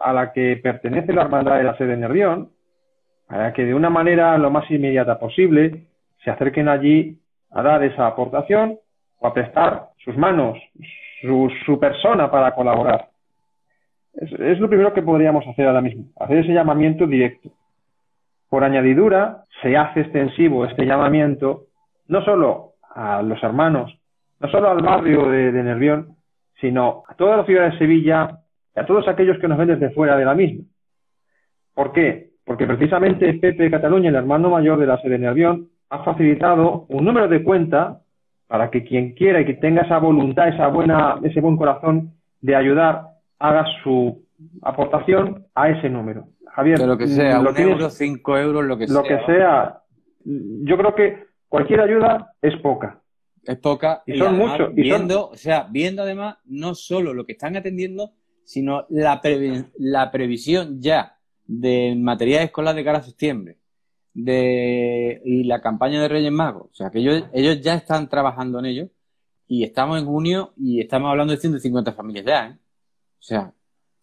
a 0.00 0.12
la 0.12 0.32
que 0.32 0.58
pertenece 0.62 1.12
la 1.12 1.22
hermandad 1.22 1.58
de 1.58 1.64
la 1.64 1.76
sede 1.76 1.88
de 1.90 1.96
Nervión, 1.98 2.50
para 3.28 3.52
que 3.52 3.64
de 3.64 3.74
una 3.74 3.90
manera 3.90 4.36
lo 4.38 4.50
más 4.50 4.68
inmediata 4.70 5.18
posible 5.18 5.86
se 6.24 6.30
acerquen 6.30 6.68
allí 6.68 7.18
a 7.50 7.62
dar 7.62 7.82
esa 7.84 8.06
aportación 8.06 8.78
o 9.18 9.26
a 9.26 9.34
prestar 9.34 9.88
sus 10.04 10.16
manos, 10.16 10.58
su, 11.20 11.50
su 11.64 11.78
persona 11.78 12.30
para 12.30 12.54
colaborar. 12.54 13.07
Es, 14.18 14.58
lo 14.58 14.68
primero 14.68 14.92
que 14.92 15.02
podríamos 15.02 15.46
hacer 15.46 15.68
ahora 15.68 15.80
mismo, 15.80 16.06
hacer 16.18 16.38
ese 16.38 16.52
llamamiento 16.52 17.06
directo. 17.06 17.50
Por 18.48 18.64
añadidura, 18.64 19.44
se 19.62 19.76
hace 19.76 20.00
extensivo 20.00 20.64
este 20.64 20.86
llamamiento 20.86 21.66
no 22.08 22.24
solo 22.24 22.72
a 22.94 23.22
los 23.22 23.40
hermanos, 23.44 23.96
no 24.40 24.48
solo 24.48 24.70
al 24.70 24.82
barrio 24.82 25.28
de, 25.28 25.52
Nervión, 25.52 26.16
sino 26.60 27.04
a 27.06 27.14
toda 27.14 27.36
la 27.36 27.44
ciudad 27.44 27.70
de 27.70 27.78
Sevilla 27.78 28.40
y 28.74 28.80
a 28.80 28.86
todos 28.86 29.06
aquellos 29.06 29.38
que 29.38 29.46
nos 29.46 29.58
ven 29.58 29.68
desde 29.68 29.90
fuera 29.90 30.16
de 30.16 30.24
la 30.24 30.34
misma. 30.34 30.64
¿Por 31.74 31.92
qué? 31.92 32.30
Porque 32.44 32.66
precisamente 32.66 33.34
Pepe 33.34 33.64
de 33.64 33.70
Cataluña, 33.70 34.08
el 34.08 34.16
hermano 34.16 34.50
mayor 34.50 34.80
de 34.80 34.86
la 34.86 35.00
sede 35.00 35.12
de 35.12 35.18
Nervión, 35.18 35.68
ha 35.90 36.02
facilitado 36.02 36.86
un 36.88 37.04
número 37.04 37.28
de 37.28 37.44
cuenta 37.44 38.00
para 38.48 38.70
que 38.70 38.82
quien 38.82 39.12
quiera 39.12 39.40
y 39.40 39.44
que 39.44 39.54
tenga 39.54 39.82
esa 39.82 39.98
voluntad, 39.98 40.48
esa 40.48 40.66
buena, 40.68 41.20
ese 41.22 41.40
buen 41.40 41.56
corazón 41.56 42.14
de 42.40 42.56
ayudar, 42.56 43.17
haga 43.38 43.64
su 43.82 44.24
aportación 44.62 45.46
a 45.54 45.70
ese 45.70 45.88
número. 45.88 46.28
Javier, 46.46 46.80
lo 46.80 46.98
que 46.98 47.06
sea, 47.06 47.40
un 47.40 47.56
euro, 47.56 47.90
cinco 47.90 48.36
euros, 48.36 48.64
lo 48.64 48.76
que 48.76 48.86
lo 48.86 49.02
sea. 49.02 49.02
Lo 49.02 49.08
que 49.08 49.26
sea. 49.26 49.82
Yo 50.24 50.76
creo 50.76 50.94
que 50.94 51.24
cualquier 51.48 51.80
ayuda 51.80 52.32
es 52.42 52.56
poca. 52.60 53.00
Es 53.44 53.56
poca. 53.58 54.02
Y, 54.06 54.18
son 54.18 54.36
muchos. 54.36 54.74
Viendo, 54.74 55.28
o 55.30 55.36
sea, 55.36 55.66
viendo 55.70 56.02
además 56.02 56.38
no 56.44 56.74
solo 56.74 57.14
lo 57.14 57.24
que 57.24 57.32
están 57.32 57.56
atendiendo, 57.56 58.12
sino 58.44 58.86
la, 58.88 59.20
la 59.78 60.10
previsión 60.10 60.80
ya 60.80 61.16
de 61.46 61.94
material 61.96 62.44
escolar 62.44 62.74
de 62.74 62.84
cara 62.84 62.98
a 62.98 63.02
septiembre 63.02 63.56
de, 64.14 65.22
y 65.24 65.44
la 65.44 65.60
campaña 65.60 66.02
de 66.02 66.08
Reyes 66.08 66.32
Magos. 66.32 66.68
O 66.70 66.74
sea, 66.74 66.90
que 66.90 66.98
ellos, 66.98 67.24
ellos 67.32 67.60
ya 67.60 67.74
están 67.74 68.08
trabajando 68.08 68.58
en 68.58 68.66
ello 68.66 68.88
y 69.46 69.64
estamos 69.64 69.98
en 69.98 70.06
junio 70.06 70.52
y 70.56 70.80
estamos 70.80 71.10
hablando 71.10 71.32
de 71.32 71.38
150 71.38 71.92
familias 71.92 72.24
ya, 72.26 72.46
¿eh? 72.48 72.56
O 73.18 73.22
sea, 73.22 73.52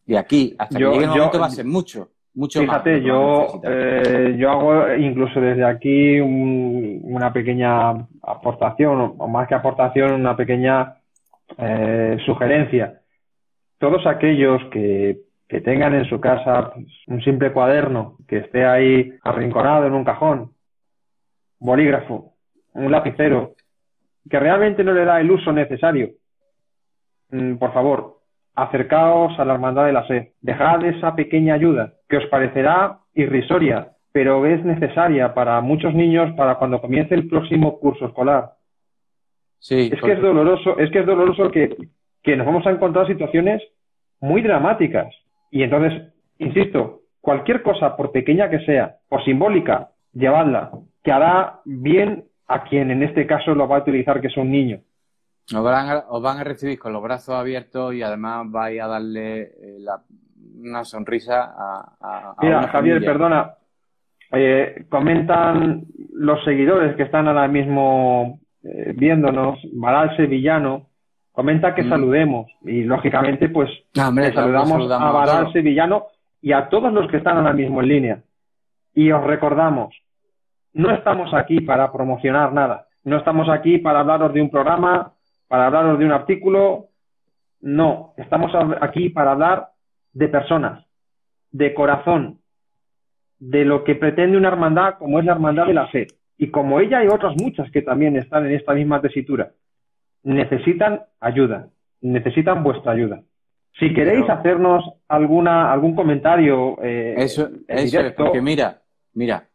de 0.06 0.18
aquí 0.18 0.56
hasta 0.58 0.78
que 0.78 0.84
llegue 0.84 1.04
el 1.04 1.10
momento 1.10 1.40
va 1.40 1.48
a 1.48 1.50
ser 1.50 1.66
mucho. 1.66 2.10
Fíjate, 2.36 3.02
yo, 3.02 3.62
eh, 3.64 4.36
yo 4.38 4.52
hago 4.52 4.94
incluso 4.96 5.40
desde 5.40 5.64
aquí 5.64 6.20
una 6.20 7.32
pequeña 7.32 7.92
aportación, 8.22 9.16
o 9.18 9.28
más 9.28 9.48
que 9.48 9.56
aportación, 9.56 10.12
una 10.12 10.36
pequeña 10.36 10.96
eh, 11.58 12.18
sugerencia. 12.26 13.00
Todos 13.78 14.06
aquellos 14.06 14.62
que, 14.70 15.22
que 15.48 15.62
tengan 15.62 15.94
en 15.94 16.06
su 16.10 16.20
casa 16.20 16.74
un 17.08 17.22
simple 17.22 17.54
cuaderno 17.54 18.18
que 18.28 18.40
esté 18.40 18.66
ahí 18.66 19.14
arrinconado 19.24 19.88
en 19.88 19.94
un 19.94 20.04
cajón, 20.04 20.52
bolígrafo, 21.60 22.34
un 22.74 22.92
lapicero, 22.92 23.56
que 24.30 24.40
realmente 24.40 24.84
no 24.84 24.92
le 24.94 25.06
da 25.06 25.22
el 25.22 25.32
uso 25.32 25.54
necesario, 25.54 26.10
mm, 27.30 27.56
por 27.56 27.74
favor, 27.74 28.20
acercaos 28.56 29.38
a 29.40 29.46
la 29.46 29.54
hermandad 29.54 29.86
de 29.86 29.94
la 29.94 30.08
sed, 30.08 30.30
dejad 30.42 30.84
esa 30.86 31.16
pequeña 31.16 31.54
ayuda 31.56 31.94
que 32.08 32.18
os 32.18 32.26
parecerá 32.28 33.00
irrisoria, 33.14 33.90
pero 34.12 34.46
es 34.46 34.64
necesaria 34.64 35.34
para 35.34 35.60
muchos 35.62 35.94
niños 35.94 36.34
para 36.36 36.56
cuando 36.56 36.82
comience 36.82 37.14
el 37.14 37.28
próximo 37.28 37.80
curso 37.80 38.06
escolar. 38.06 38.52
Sí, 39.60 39.90
es 39.92 40.02
que 40.02 40.14
es 40.14 40.22
doloroso, 40.22 40.78
es 40.78 40.92
que 40.92 41.00
es 41.00 41.06
doloroso 41.06 41.52
que, 41.52 41.76
que 42.24 42.38
nos 42.38 42.46
vamos 42.46 42.66
a 42.68 42.72
encontrar 42.72 43.08
situaciones 43.08 43.62
muy 44.22 44.42
dramáticas. 44.42 45.14
Y 45.52 45.64
entonces, 45.64 46.14
insisto, 46.38 47.02
cualquier 47.22 47.62
cosa, 47.62 47.98
por 47.98 48.12
pequeña 48.12 48.50
que 48.50 48.60
sea, 48.66 48.98
por 49.10 49.24
simbólica, 49.26 49.90
llevadla, 50.14 50.72
que 51.04 51.12
hará 51.12 51.62
bien 51.66 52.26
a 52.48 52.64
quien 52.64 52.92
en 52.92 53.04
este 53.04 53.26
caso 53.26 53.56
lo 53.56 53.68
va 53.68 53.78
a 53.78 53.82
utilizar, 53.82 54.22
que 54.22 54.28
es 54.28 54.38
un 54.38 54.52
niño. 54.52 54.80
Os 55.54 55.64
van, 55.64 55.90
a, 55.90 56.06
os 56.10 56.22
van 56.22 56.40
a 56.40 56.44
recibir 56.44 56.80
con 56.80 56.92
los 56.92 57.04
brazos 57.04 57.36
abiertos 57.36 57.94
y 57.94 58.02
además 58.02 58.50
vais 58.50 58.82
a 58.82 58.88
darle 58.88 59.42
eh, 59.42 59.78
la, 59.80 60.02
una 60.60 60.84
sonrisa 60.84 61.54
a, 61.56 62.36
Mira, 62.42 62.68
Javier, 62.68 63.04
perdona. 63.04 63.54
Eh, 64.32 64.86
comentan 64.90 65.86
los 66.14 66.44
seguidores 66.44 66.96
que 66.96 67.04
están 67.04 67.28
ahora 67.28 67.48
mismo 67.48 68.40
eh, 68.64 68.94
viéndonos, 68.96 69.60
Varal 69.74 70.18
Sevillano, 70.18 70.88
comenta 71.32 71.76
que 71.76 71.84
mm. 71.84 71.90
saludemos 71.90 72.52
y 72.64 72.84
lógicamente 72.84 73.50
pues 73.50 73.70
ah, 74.00 74.12
saludamos, 74.34 74.92
a 74.92 75.12
Varal 75.12 75.54
Sevillano 75.54 76.08
y 76.42 76.54
a 76.54 76.70
todos 76.70 76.92
los 76.92 77.10
que 77.12 77.18
están 77.18 77.38
ahora 77.38 77.54
mismo 77.54 77.82
en 77.82 77.88
línea. 77.88 78.24
Y 78.96 79.12
os 79.12 79.24
recordamos, 79.24 79.96
no 80.74 80.92
estamos 80.92 81.34
aquí 81.34 81.62
para 81.62 81.92
promocionar 81.92 82.52
nada, 82.52 82.88
no 83.04 83.18
estamos 83.18 83.48
aquí 83.50 83.78
para 83.78 84.00
hablaros 84.00 84.34
de 84.34 84.42
un 84.42 84.50
programa, 84.50 85.14
para 85.56 85.68
hablaros 85.68 85.98
de 85.98 86.04
un 86.04 86.12
artículo, 86.12 86.90
no, 87.62 88.14
estamos 88.18 88.52
aquí 88.82 89.08
para 89.08 89.32
hablar 89.32 89.70
de 90.12 90.28
personas, 90.28 90.86
de 91.50 91.74
corazón, 91.74 92.42
de 93.40 93.64
lo 93.64 93.86
que 93.86 93.96
pretende 93.96 94.36
una 94.36 94.50
hermandad 94.50 94.96
como 95.00 95.18
es 95.18 95.24
la 95.24 95.32
hermandad 95.32 95.68
de 95.68 95.74
la 95.74 95.88
fe. 95.88 96.08
Y 96.38 96.52
como 96.52 96.82
ella 96.82 96.98
hay 96.98 97.08
otras 97.08 97.36
muchas 97.42 97.72
que 97.72 97.82
también 97.82 98.18
están 98.18 98.46
en 98.46 98.52
esta 98.52 98.74
misma 98.74 99.02
tesitura, 99.02 99.54
necesitan 100.24 101.04
ayuda, 101.22 101.70
necesitan 102.02 102.62
vuestra 102.62 102.92
ayuda. 102.92 103.24
Si 103.80 103.94
queréis 103.94 104.30
hacernos 104.30 104.84
alguna 105.08 105.72
algún 105.72 105.96
comentario 105.96 106.76
eh, 106.84 107.16
eso, 107.18 107.48
eso 107.66 108.00
es 108.02 108.12
porque 108.12 108.42
mira, 108.42 108.82
mira, 109.14 109.48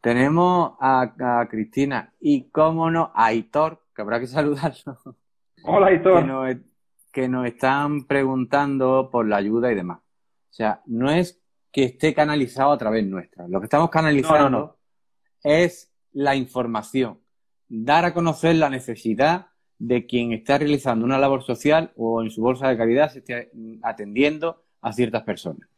tenemos 0.00 0.72
a, 0.80 1.46
Cristina 1.50 2.14
y 2.18 2.48
cómo 2.48 2.90
no 2.90 3.12
a 3.14 3.26
Aitor, 3.26 3.82
que 3.94 4.00
habrá 4.00 4.20
que 4.20 4.26
saludarlo. 4.26 4.96
Hola 5.66 5.86
Aitor 5.86 6.60
que 7.10 7.26
nos 7.28 7.46
están 7.46 8.06
preguntando 8.06 9.08
por 9.10 9.26
la 9.26 9.36
ayuda 9.36 9.72
y 9.72 9.76
demás. 9.76 9.98
O 10.00 10.52
sea, 10.52 10.82
no 10.86 11.10
es 11.10 11.40
que 11.72 11.84
esté 11.84 12.12
canalizado 12.12 12.72
a 12.72 12.76
través 12.76 13.06
nuestra. 13.06 13.48
Lo 13.48 13.60
que 13.60 13.66
estamos 13.66 13.88
canalizando 13.88 14.76
es 15.42 15.90
la 16.12 16.34
información, 16.34 17.18
dar 17.68 18.04
a 18.04 18.12
conocer 18.12 18.56
la 18.56 18.68
necesidad 18.68 19.46
de 19.78 20.06
quien 20.06 20.32
está 20.32 20.58
realizando 20.58 21.04
una 21.04 21.18
labor 21.18 21.42
social 21.42 21.92
o 21.96 22.22
en 22.22 22.30
su 22.30 22.42
bolsa 22.42 22.68
de 22.68 22.76
caridad 22.76 23.08
se 23.08 23.20
esté 23.20 23.50
atendiendo 23.82 24.64
a 24.82 24.92
ciertas 24.92 25.22
personas. 25.22 25.68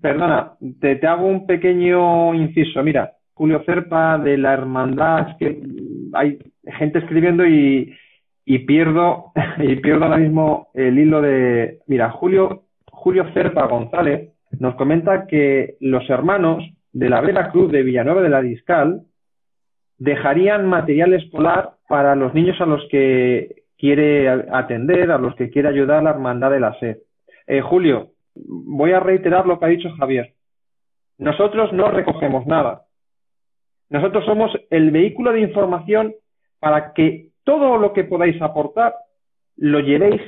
Perdona, 0.00 0.56
te, 0.80 0.96
te 0.96 1.06
hago 1.06 1.26
un 1.26 1.46
pequeño 1.46 2.34
inciso. 2.34 2.82
Mira, 2.82 3.16
Julio 3.32 3.62
Cerpa 3.64 4.18
de 4.18 4.36
la 4.36 4.52
Hermandad, 4.52 5.30
es 5.30 5.36
que 5.36 5.62
hay 6.12 6.38
gente 6.64 6.98
escribiendo 6.98 7.46
y, 7.46 7.94
y 8.44 8.60
pierdo, 8.60 9.32
y 9.58 9.76
pierdo 9.76 10.04
ahora 10.04 10.18
mismo 10.18 10.68
el 10.74 10.98
hilo 10.98 11.20
de, 11.20 11.80
mira, 11.86 12.10
Julio, 12.10 12.64
Julio 12.90 13.32
Cerpa 13.32 13.66
González, 13.66 14.32
nos 14.58 14.74
comenta 14.74 15.26
que 15.26 15.76
los 15.80 16.08
hermanos 16.10 16.62
de 16.92 17.08
la 17.08 17.20
Vera 17.20 17.50
Cruz 17.50 17.72
de 17.72 17.82
Villanueva 17.82 18.22
de 18.22 18.28
la 18.28 18.42
Discal 18.42 19.02
dejarían 19.98 20.66
material 20.66 21.14
escolar 21.14 21.74
para 21.88 22.14
los 22.14 22.34
niños 22.34 22.60
a 22.60 22.66
los 22.66 22.86
que 22.90 23.64
quiere 23.78 24.28
atender, 24.28 25.10
a 25.10 25.18
los 25.18 25.34
que 25.36 25.50
quiere 25.50 25.68
ayudar 25.68 26.02
la 26.02 26.10
Hermandad 26.10 26.50
de 26.50 26.60
la 26.60 26.78
Sed. 26.78 26.98
Eh, 27.46 27.60
Julio, 27.60 28.10
voy 28.34 28.92
a 28.92 29.00
reiterar 29.00 29.46
lo 29.46 29.58
que 29.58 29.64
ha 29.64 29.68
dicho 29.68 29.90
Javier. 29.98 30.34
Nosotros 31.18 31.72
no 31.72 31.90
recogemos 31.90 32.46
nada. 32.46 32.82
Nosotros 33.90 34.24
somos 34.24 34.52
el 34.70 34.90
vehículo 34.90 35.32
de 35.32 35.40
información 35.40 36.14
para 36.58 36.92
que 36.92 37.31
todo 37.44 37.78
lo 37.78 37.92
que 37.92 38.04
podáis 38.04 38.40
aportar 38.40 38.94
lo 39.56 39.80
llevéis, 39.80 40.20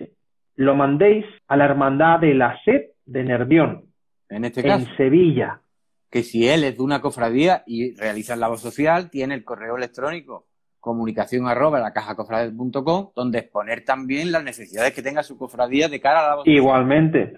lo 0.57 0.75
mandéis 0.75 1.25
a 1.49 1.57
la 1.57 1.65
Hermandad 1.65 2.21
de 2.21 2.35
la 2.35 2.59
Sed 2.65 2.83
de 3.07 3.25
Nervión. 3.25 3.85
En 4.29 4.45
este 4.45 4.63
caso. 4.63 4.87
En 4.89 4.97
Sevilla. 4.97 5.61
Que 6.11 6.23
si 6.23 6.49
él 6.49 6.65
es 6.65 6.77
de 6.77 6.83
una 6.83 7.01
cofradía 7.01 7.65
y 7.67 7.95
realiza 7.97 8.35
el 8.35 8.41
labor 8.41 8.59
social, 8.59 9.11
tiene 9.11 9.35
el 9.35 9.45
correo 9.45 9.77
electrónico 9.77 10.47
comunicación 10.85 11.49
arroba 11.49 11.81
la 11.81 11.95
caja 11.95 12.15
donde 13.17 13.39
exponer 13.39 13.87
también 13.87 14.31
las 14.31 14.45
necesidades 14.45 14.93
que 14.93 15.01
tenga 15.01 15.23
su 15.23 15.39
cofradía 15.39 15.89
de 15.89 15.99
cara 15.99 16.19
a 16.19 16.23
la 16.23 16.29
labor 16.29 16.49
Igualmente. 16.49 17.33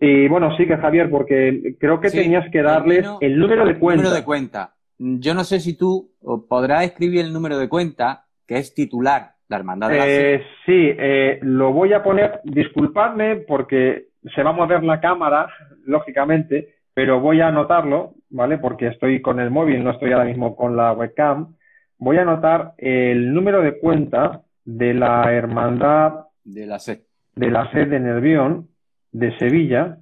Y 0.00 0.26
bueno, 0.26 0.56
sí 0.56 0.66
que 0.66 0.76
Javier, 0.76 1.08
porque 1.08 1.76
creo 1.78 2.00
que 2.00 2.10
tenías 2.10 2.50
que 2.50 2.60
darles 2.60 3.06
el, 3.20 3.38
número 3.38 3.64
de 3.64 3.78
cuenta. 3.78 4.02
número 4.02 4.16
de 4.16 4.24
cuenta. 4.24 4.74
Yo 4.98 5.32
no 5.32 5.44
sé 5.44 5.60
si 5.60 5.76
tú 5.76 6.10
podrás 6.48 6.84
escribir 6.84 7.20
el 7.20 7.32
número 7.32 7.56
de 7.56 7.68
cuenta, 7.68 8.26
que 8.46 8.56
es 8.58 8.74
titular 8.74 9.32
la 9.48 9.56
hermandad 9.56 9.88
de 9.90 9.98
la 9.98 10.08
eh, 10.08 10.42
Sí, 10.64 10.94
eh, 10.98 11.38
lo 11.42 11.72
voy 11.72 11.92
a 11.92 12.02
poner, 12.02 12.40
disculpadme 12.44 13.36
porque 13.36 14.06
se 14.34 14.42
va 14.42 14.50
a 14.50 14.54
mover 14.54 14.82
la 14.82 15.00
cámara, 15.00 15.48
lógicamente, 15.84 16.76
pero 16.94 17.20
voy 17.20 17.40
a 17.40 17.48
anotarlo, 17.48 18.14
¿vale? 18.30 18.58
Porque 18.58 18.88
estoy 18.88 19.20
con 19.20 19.40
el 19.40 19.50
móvil, 19.50 19.82
no 19.82 19.90
estoy 19.90 20.12
ahora 20.12 20.24
mismo 20.24 20.56
con 20.56 20.76
la 20.76 20.92
webcam. 20.92 21.56
Voy 21.98 22.18
a 22.18 22.22
anotar 22.22 22.74
el 22.78 23.32
número 23.32 23.62
de 23.62 23.78
cuenta 23.78 24.42
de 24.64 24.94
la 24.94 25.32
hermandad 25.32 26.26
de 26.44 26.66
la 26.66 26.78
sed 26.78 27.00
de 27.34 27.50
la 27.50 27.70
sed 27.72 27.88
de 27.88 28.00
Nervión 28.00 28.68
de 29.10 29.36
Sevilla. 29.38 29.98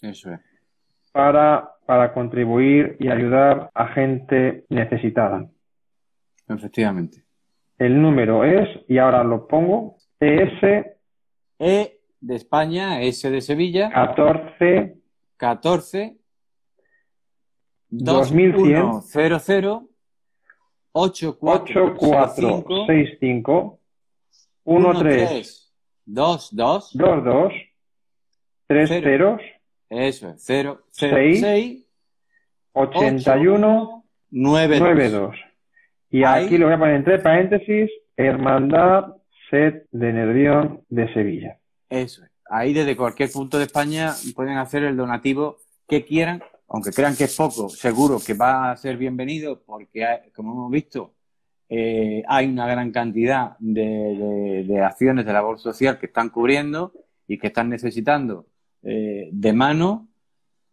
Eso 0.00 0.32
es. 0.32 0.40
Para, 1.12 1.70
para 1.86 2.12
contribuir 2.12 2.96
y 3.00 3.08
ayudar 3.08 3.70
a 3.74 3.88
gente 3.88 4.64
necesitada. 4.68 5.46
Efectivamente. 6.48 7.24
El 7.78 8.00
número 8.00 8.44
es, 8.44 8.68
y 8.88 8.98
ahora 8.98 9.24
lo 9.24 9.46
pongo, 9.46 9.96
ES. 10.20 10.86
E 11.58 12.00
de 12.20 12.34
España, 12.34 13.02
S 13.02 13.30
de 13.30 13.40
Sevilla. 13.40 13.90
14. 13.90 14.96
14. 15.36 16.16
2100. 17.90 19.02
00. 19.02 19.88
8465 20.98 23.78
13 24.98 25.52
22 26.06 26.56
22 26.56 27.52
3 28.66 28.88
ceros 28.88 29.42
eso 29.90 30.30
es 30.30 30.42
0 30.42 30.86
6 30.90 31.40
6 31.40 31.84
81 32.72 34.04
92 34.30 35.36
y 36.10 36.24
aquí 36.24 36.58
lo 36.58 36.66
voy 36.66 36.74
a 36.74 36.78
poner 36.78 36.96
entre 36.96 37.18
paréntesis 37.18 37.90
Hermandad 38.16 39.14
Set 39.50 39.86
de 39.90 40.12
Nervión 40.12 40.82
de 40.88 41.12
Sevilla. 41.12 41.58
Eso 41.88 42.24
es. 42.24 42.30
Ahí 42.48 42.72
desde 42.72 42.96
cualquier 42.96 43.30
punto 43.30 43.58
de 43.58 43.64
España 43.64 44.12
pueden 44.34 44.56
hacer 44.56 44.84
el 44.84 44.96
donativo 44.96 45.58
que 45.88 46.04
quieran 46.04 46.42
aunque 46.68 46.90
crean 46.90 47.16
que 47.16 47.24
es 47.24 47.36
poco, 47.36 47.68
seguro 47.68 48.18
que 48.24 48.34
va 48.34 48.70
a 48.70 48.76
ser 48.76 48.96
bienvenido 48.96 49.62
porque, 49.64 50.04
como 50.34 50.52
hemos 50.52 50.70
visto, 50.70 51.14
eh, 51.68 52.22
hay 52.26 52.46
una 52.46 52.66
gran 52.66 52.90
cantidad 52.90 53.56
de, 53.58 54.80
acciones 54.84 55.26
de 55.26 55.32
labor 55.32 55.58
social 55.58 55.98
que 55.98 56.06
están 56.06 56.30
cubriendo 56.30 56.92
y 57.26 57.38
que 57.38 57.48
están 57.48 57.68
necesitando 57.68 58.46
eh, 58.82 59.28
de 59.32 59.52
mano 59.52 60.08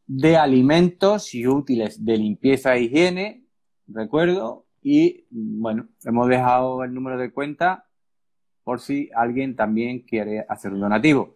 de 0.05 0.35
alimentos 0.35 1.33
y 1.33 1.47
útiles 1.47 2.03
de 2.03 2.17
limpieza 2.17 2.75
e 2.75 2.83
higiene, 2.83 3.43
recuerdo, 3.87 4.65
y 4.83 5.25
bueno, 5.31 5.87
hemos 6.03 6.27
dejado 6.27 6.83
el 6.83 6.93
número 6.93 7.17
de 7.17 7.31
cuenta 7.31 7.85
por 8.63 8.79
si 8.79 9.09
alguien 9.15 9.55
también 9.55 9.99
quiere 9.99 10.45
hacer 10.47 10.73
un 10.73 10.81
donativo. 10.81 11.35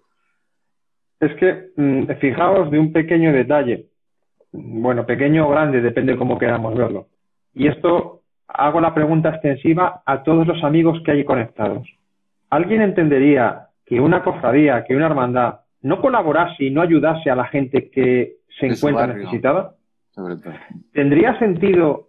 Es 1.20 1.34
que 1.36 1.72
mm, 1.76 2.20
fijaos 2.20 2.70
de 2.70 2.80
un 2.80 2.94
pequeño 2.94 3.34
detalle 3.34 3.90
bueno, 4.52 5.06
pequeño 5.06 5.48
o 5.48 5.50
grande, 5.50 5.82
depende 5.82 6.14
de 6.14 6.18
cómo 6.18 6.38
queramos 6.38 6.76
verlo. 6.76 7.08
Y 7.54 7.68
esto 7.68 8.22
hago 8.48 8.80
la 8.80 8.94
pregunta 8.94 9.30
extensiva 9.30 10.02
a 10.06 10.24
todos 10.24 10.48
los 10.48 10.64
amigos 10.64 11.02
que 11.04 11.12
hay 11.12 11.24
conectados. 11.24 11.88
¿Alguien 12.50 12.82
entendería 12.82 13.68
que 13.86 14.00
una 14.00 14.24
cofradía, 14.24 14.84
que 14.86 14.96
una 14.96 15.08
hermandad, 15.08 15.60
no 15.82 16.02
colaborase 16.02 16.66
y 16.66 16.72
no 16.72 16.82
ayudase 16.82 17.30
a 17.30 17.36
la 17.36 17.46
gente 17.46 17.90
que 17.90 18.38
se 18.60 18.68
encuentra 18.68 19.08
necesitada? 19.08 19.76
¿Tendría 20.94 21.38
sentido 21.40 22.07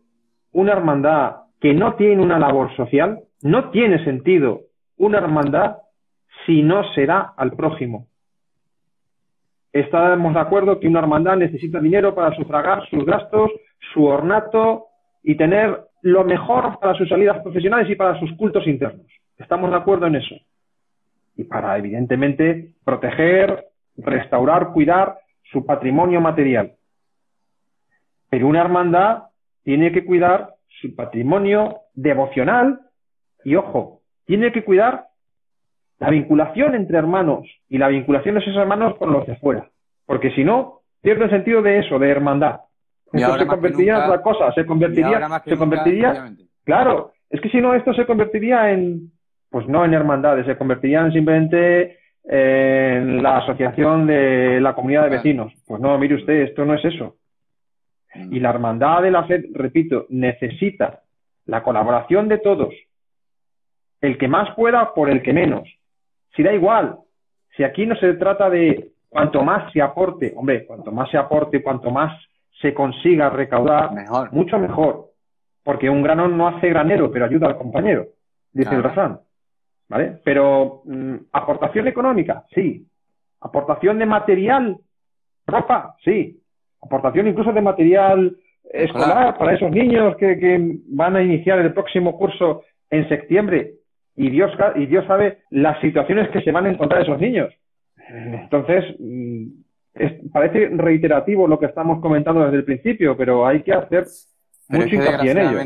una 0.53 0.73
hermandad 0.73 1.37
que 1.61 1.75
no 1.75 1.95
tiene 1.95 2.23
una 2.23 2.39
labor 2.39 2.75
social? 2.77 3.21
No 3.43 3.71
tiene 3.71 4.05
sentido 4.05 4.63
una 4.97 5.19
hermandad 5.19 5.79
si 6.47 6.63
no 6.63 6.83
será 6.95 7.35
al 7.37 7.53
prójimo 7.53 8.09
estamos 9.73 10.35
de 10.35 10.41
acuerdo 10.41 10.81
que 10.81 10.89
una 10.89 11.01
hermandad 11.01 11.37
necesita 11.37 11.81
dinero 11.81 12.15
para 12.15 12.35
sufragar 12.37 12.89
sus 12.89 13.05
gastos, 13.05 13.51
su 13.93 14.05
ornato 14.05 14.87
y 15.23 15.37
tener 15.37 15.85
lo 16.03 16.25
mejor 16.25 16.79
para 16.79 16.95
sus 16.95 17.09
salidas 17.09 17.43
profesionales 17.43 17.91
y 17.91 17.97
para 17.97 18.19
sus 18.19 18.33
cultos 18.37 18.67
internos. 18.67 19.07
Estamos 19.37 19.71
de 19.71 19.77
acuerdo 19.77 20.07
en 20.07 20.17
eso. 20.17 20.35
Y 21.37 21.45
para, 21.45 21.77
evidentemente, 21.79 22.73
proteger, 22.85 23.67
restaurar, 23.97 24.73
cuidar 24.73 25.19
su 25.53 25.65
patrimonio 25.65 26.21
material. 26.21 26.73
Pero 28.31 28.49
una 28.49 28.61
hermandad 28.61 29.25
tiene 29.69 29.93
que 29.93 30.03
cuidar 30.03 30.55
su 30.81 30.97
patrimonio 30.97 31.81
devocional 31.93 32.81
y, 33.45 33.55
ojo, 33.55 34.01
tiene 34.25 34.51
que 34.51 34.65
cuidar 34.65 35.09
la 35.99 36.09
vinculación 36.09 36.75
entre 36.75 36.97
hermanos 36.97 37.47
y 37.69 37.77
la 37.77 37.89
vinculación 37.89 38.37
de 38.37 38.41
esos 38.41 38.57
hermanos 38.57 38.97
con 38.97 39.13
los 39.13 39.27
de 39.27 39.37
fuera. 39.37 39.69
Porque 40.07 40.31
si 40.31 40.43
no, 40.43 40.81
pierde 41.03 41.25
el 41.25 41.31
sentido 41.31 41.61
de 41.61 41.81
eso, 41.81 41.99
de 41.99 42.09
hermandad. 42.09 42.61
Esto 43.13 43.37
se 43.37 43.47
convertiría 43.47 43.97
en 43.97 44.03
otra 44.05 44.23
cosa, 44.23 44.53
se 44.55 44.65
convertiría, 44.65 45.43
se 45.45 45.59
convertiría, 45.59 46.33
claro, 46.65 47.13
es 47.29 47.39
que 47.43 47.51
si 47.51 47.61
no 47.61 47.75
esto 47.75 47.93
se 47.93 48.07
convertiría 48.07 48.71
en, 48.71 49.13
pues 49.51 49.69
no 49.69 49.85
en 49.85 49.93
hermandades, 49.93 50.47
se 50.47 50.57
convertiría 50.57 51.11
simplemente 51.11 51.99
en 52.25 53.23
la 53.23 53.37
asociación 53.37 54.07
de 54.07 54.63
la 54.63 54.73
comunidad 54.73 55.03
de 55.05 55.11
vecinos. 55.11 55.53
Pues 55.67 55.79
no, 55.79 55.99
mire 55.99 56.15
usted, 56.15 56.41
esto 56.45 56.65
no 56.65 56.73
es 56.73 56.83
eso. 56.87 57.17
Y 58.15 58.41
la 58.41 58.51
hermandad 58.51 59.03
de 59.03 59.11
la 59.11 59.25
fe, 59.25 59.45
repito, 59.53 60.07
necesita 60.09 61.03
la 61.47 61.63
colaboración 61.63 62.29
de 62.29 62.39
todos. 62.39 62.75
El 64.01 64.17
que 64.17 64.29
más 64.29 64.55
pueda 64.55 64.95
por 64.95 65.11
el 65.11 65.23
que 65.23 65.33
menos. 65.33 65.69
Si 66.35 66.43
da 66.43 66.53
igual, 66.53 66.99
si 67.57 67.65
aquí 67.65 67.87
no 67.87 67.97
se 67.97 68.15
trata 68.15 68.49
de 68.49 68.93
cuanto 69.09 69.43
más 69.43 69.73
se 69.73 69.83
aporte, 69.83 70.33
hombre, 70.37 70.65
cuanto 70.67 70.93
más 70.93 71.11
se 71.11 71.19
aporte, 71.19 71.63
cuanto 71.63 71.91
más 71.91 72.13
se 72.61 72.75
consiga 72.75 73.31
recaudar, 73.31 73.93
mejor. 73.93 74.33
mucho 74.33 74.59
mejor. 74.59 75.07
Porque 75.63 75.91
un 75.91 76.03
grano 76.03 76.29
no 76.29 76.49
hace 76.49 76.69
granero, 76.69 77.11
pero 77.11 77.25
ayuda 77.25 77.49
al 77.49 77.57
compañero, 77.57 78.07
dice 78.53 78.75
el 78.75 78.83
refrán. 78.83 79.21
¿Vale? 79.89 80.21
Pero 80.23 80.83
mm, 80.85 81.15
aportación 81.33 81.89
económica, 81.89 82.45
sí. 82.55 82.87
Aportación 83.41 83.99
de 83.99 84.07
material, 84.07 84.77
ropa, 85.47 85.97
sí. 86.05 86.41
Aportación 86.81 87.27
incluso 87.27 87.53
de 87.53 87.61
material 87.61 88.37
escolar 88.73 89.37
para 89.39 89.55
esos 89.55 89.71
niños 89.71 90.17
que, 90.17 90.39
que 90.39 90.79
van 90.89 91.17
a 91.17 91.23
iniciar 91.23 91.59
el 91.59 91.73
próximo 91.73 92.17
curso 92.17 92.63
en 92.91 93.09
septiembre, 93.09 93.75
y 94.19 94.31
Dios, 94.31 94.51
y 94.75 94.87
Dios 94.87 95.07
sabe 95.07 95.39
las 95.51 95.81
situaciones 95.81 96.29
que 96.31 96.41
se 96.43 96.51
van 96.51 96.67
a 96.67 96.71
encontrar 96.71 97.03
esos 97.03 97.21
niños. 97.21 97.55
Entonces, 98.09 98.85
mm, 98.99 99.47
parece 100.33 100.71
reiterativo 100.71 101.47
lo 101.47 101.59
que 101.59 101.67
estamos 101.67 102.01
comentando 102.01 102.43
desde 102.43 102.57
el 102.57 102.65
principio, 102.65 103.17
pero 103.17 103.47
hay 103.47 103.63
que 103.63 103.73
hacer 103.73 104.07
mucho 104.69 104.95
hincapié 104.97 105.31
en 105.31 105.39
ello. 105.39 105.59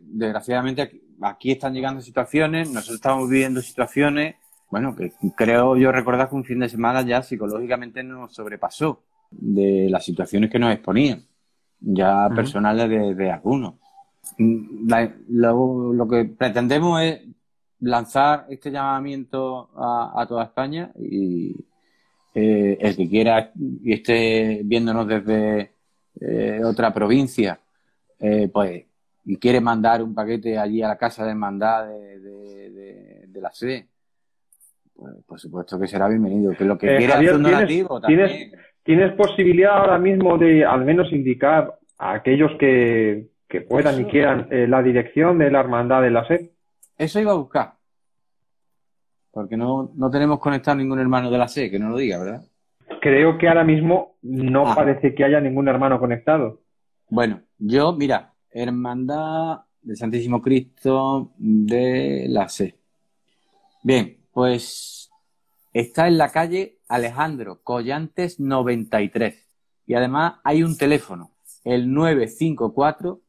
Desgraciadamente, 0.00 0.90
aquí 1.20 1.52
están 1.52 1.74
llegando 1.74 2.00
situaciones, 2.00 2.72
nosotros 2.72 2.96
estamos 2.96 3.30
viviendo 3.30 3.60
situaciones, 3.60 4.34
bueno, 4.68 4.96
que 4.96 5.12
creo 5.36 5.76
yo 5.76 5.92
recordar 5.92 6.28
que 6.28 6.34
un 6.34 6.44
fin 6.44 6.58
de 6.58 6.68
semana 6.68 7.02
ya 7.02 7.22
psicológicamente 7.22 8.02
nos 8.02 8.34
sobrepasó 8.34 9.04
de 9.32 9.88
las 9.90 10.04
situaciones 10.04 10.50
que 10.50 10.58
nos 10.58 10.72
exponían, 10.72 11.24
ya 11.80 12.28
personales 12.34 12.88
de, 13.16 13.30
algunos. 13.30 13.74
Lo 14.38 16.08
que 16.08 16.24
pretendemos 16.24 17.02
es 17.02 17.20
lanzar 17.80 18.46
este 18.48 18.70
llamamiento 18.70 19.70
a, 19.76 20.24
toda 20.28 20.44
España 20.44 20.90
y, 20.98 21.56
eh, 22.34 22.78
el 22.80 22.96
que 22.96 23.08
quiera 23.08 23.52
y 23.54 23.92
esté 23.92 24.62
viéndonos 24.64 25.06
desde 25.06 25.72
eh, 26.20 26.60
otra 26.64 26.92
provincia, 26.92 27.58
eh, 28.18 28.48
pues, 28.52 28.84
y 29.24 29.36
quiere 29.36 29.60
mandar 29.60 30.02
un 30.02 30.14
paquete 30.14 30.58
allí 30.58 30.82
a 30.82 30.88
la 30.88 30.96
casa 30.96 31.24
de 31.24 31.30
hermandad 31.30 31.88
de, 31.88 32.20
de, 33.26 33.40
la 33.40 33.50
sede, 33.52 33.88
pues 34.94 35.14
por 35.26 35.40
supuesto 35.40 35.80
que 35.80 35.88
será 35.88 36.06
bienvenido. 36.08 36.52
Que 36.52 36.64
lo 36.64 36.78
que 36.78 36.96
quiera 36.96 37.18
hacer 37.18 37.34
un 37.34 37.42
donativo 37.42 38.00
¿tienes, 38.00 38.52
¿Tienes 38.82 39.12
posibilidad 39.14 39.76
ahora 39.76 39.98
mismo 39.98 40.38
de 40.38 40.64
al 40.64 40.84
menos 40.84 41.12
indicar 41.12 41.78
a 41.98 42.14
aquellos 42.14 42.52
que, 42.58 43.30
puedan 43.68 44.00
y 44.00 44.04
quieran 44.06 44.48
la 44.50 44.82
dirección 44.82 45.38
de 45.38 45.50
la 45.50 45.60
hermandad 45.60 46.02
de 46.02 46.10
la 46.10 46.26
sed? 46.26 46.50
Eso 46.96 47.20
iba 47.20 47.32
a 47.32 47.36
buscar. 47.36 47.74
Porque 49.30 49.56
no, 49.56 49.92
no 49.94 50.10
tenemos 50.10 50.38
conectado 50.38 50.76
ningún 50.76 50.98
hermano 50.98 51.30
de 51.30 51.38
la 51.38 51.48
SE, 51.48 51.70
que 51.70 51.78
no 51.78 51.90
lo 51.90 51.96
diga, 51.96 52.18
¿verdad? 52.18 52.42
Creo 53.00 53.38
que 53.38 53.48
ahora 53.48 53.64
mismo 53.64 54.16
no 54.22 54.68
ah. 54.68 54.74
parece 54.74 55.14
que 55.14 55.24
haya 55.24 55.40
ningún 55.40 55.68
hermano 55.68 55.98
conectado. 55.98 56.60
Bueno, 57.08 57.40
yo, 57.58 57.92
mira, 57.92 58.32
Hermandad 58.50 59.60
del 59.80 59.96
Santísimo 59.96 60.40
Cristo 60.40 61.32
de 61.36 62.26
la 62.28 62.48
SE. 62.48 62.74
Bien, 63.82 64.18
pues 64.32 65.01
está 65.72 66.08
en 66.08 66.18
la 66.18 66.30
calle 66.30 66.78
Alejandro 66.88 67.62
Collantes 67.62 68.40
93. 68.40 69.48
Y 69.86 69.94
además 69.94 70.40
hay 70.44 70.62
un 70.62 70.76
teléfono, 70.76 71.32
el 71.64 71.90
954 71.92 73.20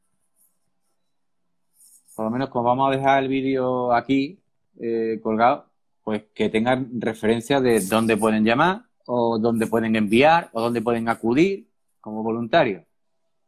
por 2.16 2.24
lo 2.24 2.30
menos 2.30 2.48
como 2.48 2.64
vamos 2.64 2.88
a 2.88 2.96
dejar 2.96 3.22
el 3.22 3.28
vídeo 3.28 3.92
aquí 3.92 4.40
eh, 4.80 5.20
colgado, 5.22 5.66
pues 6.02 6.24
que 6.34 6.48
tengan 6.48 6.98
referencia 6.98 7.60
de 7.60 7.80
dónde 7.80 8.16
pueden 8.16 8.42
llamar 8.42 8.84
o 9.04 9.38
dónde 9.38 9.66
pueden 9.66 9.96
enviar 9.96 10.48
o 10.52 10.62
dónde 10.62 10.80
pueden 10.80 11.10
acudir 11.10 11.68
como 12.00 12.22
voluntarios. 12.22 12.85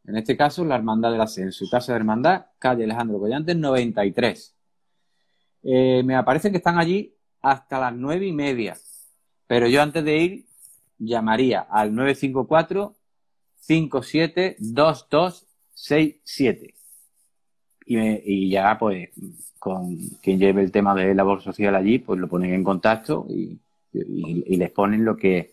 En 0.09 0.17
este 0.17 0.37
caso, 0.39 0.65
la 0.65 0.77
Hermandad 0.77 1.13
del 1.13 1.21
Ascenso, 1.21 1.67
su 1.67 1.71
casa 1.71 1.93
de 1.93 1.99
hermandad, 1.99 2.47
calle 2.59 2.85
Alejandro 2.85 3.19
Collantes 3.19 3.55
93. 3.55 4.55
Eh, 5.65 6.03
me 6.03 6.17
aparece 6.17 6.51
que 6.51 6.57
están 6.57 6.79
allí 6.79 7.15
hasta 7.43 7.79
las 7.79 7.95
nueve 7.95 8.27
y 8.27 8.33
media, 8.33 8.75
pero 9.47 9.69
yo 9.69 9.83
antes 9.83 10.03
de 10.03 10.17
ir 10.17 10.47
llamaría 10.99 11.61
al 11.61 11.95
954 11.95 12.95
57 13.61 14.57
2267 14.59 16.75
y, 17.85 18.51
ya 18.51 18.79
pues 18.79 19.11
con 19.59 19.95
quien 20.23 20.39
lleve 20.39 20.63
el 20.63 20.71
tema 20.71 20.95
de 20.95 21.15
labor 21.15 21.43
social 21.43 21.75
allí, 21.75 21.99
pues 21.99 22.19
lo 22.19 22.29
ponen 22.29 22.55
en 22.55 22.65
contacto 22.65 23.27
y, 23.29 23.59
les 23.93 24.71
ponen 24.71 25.05
lo 25.05 25.17
que 25.17 25.53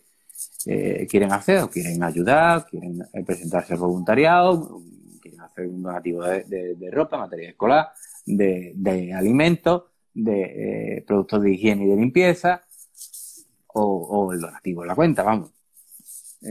eh, 0.66 1.06
quieren 1.08 1.32
hacer, 1.32 1.62
o 1.62 1.70
quieren 1.70 2.02
ayudar, 2.02 2.66
quieren 2.66 3.00
eh, 3.12 3.24
presentarse 3.24 3.74
al 3.74 3.78
voluntariado, 3.78 4.82
quieren 5.20 5.40
hacer 5.40 5.66
un 5.66 5.82
donativo 5.82 6.22
de, 6.22 6.90
ropa, 6.90 7.18
material 7.18 7.50
escolar, 7.50 7.88
de, 8.24 9.14
alimentos, 9.14 9.84
de 10.12 10.96
eh, 10.96 11.04
productos 11.06 11.42
de 11.42 11.52
higiene 11.52 11.84
y 11.84 11.88
de 11.88 11.96
limpieza, 11.96 12.62
o, 13.78 14.32
el 14.32 14.40
donativo 14.40 14.82
de 14.82 14.88
la 14.88 14.94
cuenta, 14.94 15.22
vamos. 15.22 15.50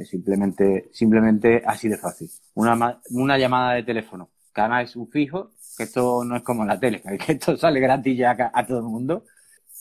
simplemente, 0.03 0.89
simplemente 0.93 1.63
así 1.65 1.89
de 1.89 1.97
fácil. 1.97 2.29
Una, 2.53 3.01
una 3.09 3.37
llamada 3.37 3.73
de 3.73 3.83
teléfono, 3.83 4.29
cada 4.53 4.81
es 4.81 4.95
un 4.95 5.09
fijo, 5.09 5.51
que 5.75 5.83
esto 5.83 6.23
no 6.23 6.37
es 6.37 6.43
como 6.43 6.63
la 6.65 6.79
tele, 6.79 7.01
que 7.25 7.33
esto 7.33 7.57
sale 7.57 7.79
gratis 7.79 8.17
ya 8.17 8.51
a, 8.53 8.65
todo 8.65 8.79
el 8.79 8.85
mundo. 8.85 9.25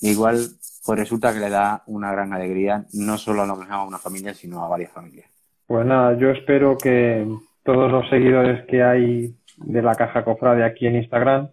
Igual, 0.01 0.37
pues 0.85 0.99
resulta 0.99 1.33
que 1.33 1.41
le 1.41 1.51
da 1.51 1.83
una 1.87 2.13
gran 2.13 2.33
alegría, 2.33 2.85
no 2.93 3.17
solo 3.17 3.43
a, 3.43 3.47
a 3.47 3.85
una 3.85 3.99
familia, 3.99 4.35
sino 4.35 4.65
a 4.65 4.69
varias 4.69 4.93
familias. 4.93 5.27
Pues 5.67 5.87
nada, 5.87 6.17
yo 6.19 6.31
espero 6.31 6.77
que 6.77 7.27
todos 7.63 7.91
los 7.91 8.09
seguidores 8.11 8.67
que 8.67 8.83
hay 8.83 9.35
de 9.57 9.83
la 9.83 9.95
Caja 9.95 10.25
Cofrade 10.25 10.65
aquí 10.65 10.87
en 10.87 10.97
Instagram 10.97 11.49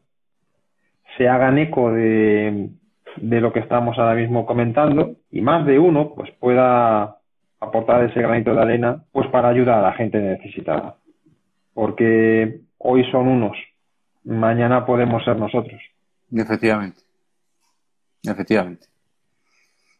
se 1.18 1.28
hagan 1.28 1.58
eco 1.58 1.92
de, 1.92 2.70
de 3.18 3.42
lo 3.42 3.54
que 3.54 3.60
estamos 3.60 3.98
ahora 3.98 4.16
mismo 4.16 4.46
comentando 4.46 5.16
y 5.32 5.42
más 5.42 5.66
de 5.66 5.80
uno 5.80 6.14
pues 6.14 6.32
pueda 6.40 7.18
aportar 7.60 8.04
ese 8.04 8.22
granito 8.22 8.54
de 8.54 8.62
arena 8.62 9.04
pues 9.12 9.28
para 9.30 9.50
ayudar 9.50 9.80
a 9.80 9.90
la 9.90 9.94
gente 9.94 10.20
necesitada. 10.20 10.98
Porque 11.74 12.62
hoy 12.80 13.10
son 13.12 13.28
unos 13.28 13.58
mañana 14.24 14.86
podemos 14.86 15.24
ser 15.24 15.38
nosotros. 15.38 15.82
Efectivamente. 16.32 17.00
Efectivamente. 18.24 18.88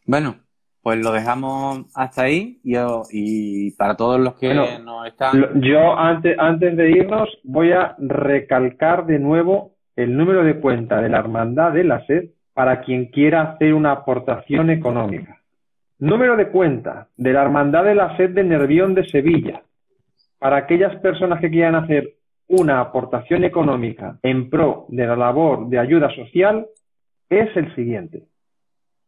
Bueno, 0.06 0.36
pues 0.82 1.00
lo 1.00 1.12
dejamos 1.12 1.86
hasta 1.96 2.24
ahí 2.24 2.60
y, 2.64 2.76
y 3.12 3.72
para 3.72 3.96
todos 3.96 4.20
los 4.20 4.36
que 4.36 4.54
no 4.54 5.06
están. 5.06 5.62
Yo 5.62 5.98
antes, 5.98 6.38
antes 6.40 6.76
de 6.76 6.92
irnos 6.92 7.30
voy 7.44 7.72
a 7.72 7.96
recalcar 8.00 9.06
de 9.06 9.20
nuevo 9.20 9.76
el 9.96 10.16
número 10.16 10.44
de 10.44 10.60
cuenta 10.60 11.02
de 11.02 11.10
la 11.10 11.20
Hermandad 11.20 11.74
de 11.74 11.84
la 11.84 12.06
Sed 12.06 12.30
para 12.54 12.82
quien 12.82 13.06
quiera 13.08 13.42
hacer 13.44 13.74
una 13.74 13.92
aportación 13.92 14.70
económica. 14.70 15.38
Número 16.00 16.36
de 16.36 16.48
cuenta 16.48 17.08
de 17.16 17.34
la 17.34 17.44
Hermandad 17.44 17.84
de 17.84 17.96
la 17.96 18.18
Sed 18.18 18.32
de 18.32 18.44
Nervión 18.44 18.96
de 18.96 19.08
Sevilla. 19.08 19.62
Para 20.40 20.58
aquellas 20.58 20.96
personas 20.96 21.40
que 21.40 21.52
quieran 21.52 21.76
hacer 21.76 22.16
una 22.48 22.82
aportación 22.82 23.44
económica 23.44 24.18
en 24.24 24.50
pro 24.50 24.86
de 24.90 25.06
la 25.06 25.16
labor 25.16 25.70
de 25.70 25.78
ayuda 25.78 26.10
social 26.16 26.66
es 27.32 27.56
el 27.56 27.74
siguiente. 27.76 28.28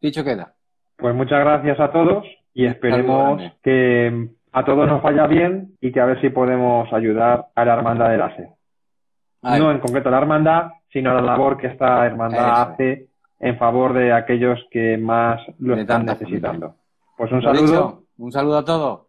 Dicho 0.00 0.24
queda. 0.24 0.54
Pues 0.96 1.14
muchas 1.14 1.40
gracias 1.40 1.78
a 1.80 1.92
todos 1.92 2.24
y 2.54 2.64
esperemos 2.66 3.42
que 3.62 4.30
a 4.52 4.64
todos 4.64 4.88
nos 4.88 5.02
vaya 5.02 5.26
bien 5.26 5.76
y 5.80 5.92
que 5.92 6.00
a 6.00 6.06
ver 6.06 6.20
si 6.20 6.30
podemos 6.30 6.90
ayudar 6.92 7.48
a 7.54 7.64
la 7.64 7.74
hermandad 7.74 8.10
de 8.10 8.16
la. 8.16 8.34
No 9.42 9.70
en 9.70 9.78
concreto 9.80 10.08
a 10.08 10.12
la 10.12 10.18
hermandad, 10.18 10.70
sino 10.92 11.10
a 11.10 11.14
la 11.14 11.20
labor 11.20 11.58
que 11.58 11.66
esta 11.66 12.06
hermandad 12.06 12.62
hace 12.62 13.08
en 13.38 13.58
favor 13.58 13.92
de 13.92 14.12
aquellos 14.12 14.58
que 14.70 14.96
más 14.96 15.40
lo 15.58 15.76
están 15.76 16.06
necesitando. 16.06 16.76
Pues 17.16 17.30
un 17.32 17.42
saludo. 17.42 18.02
Un 18.18 18.32
saludo 18.32 18.58
a 18.58 18.64
todos. 18.64 19.05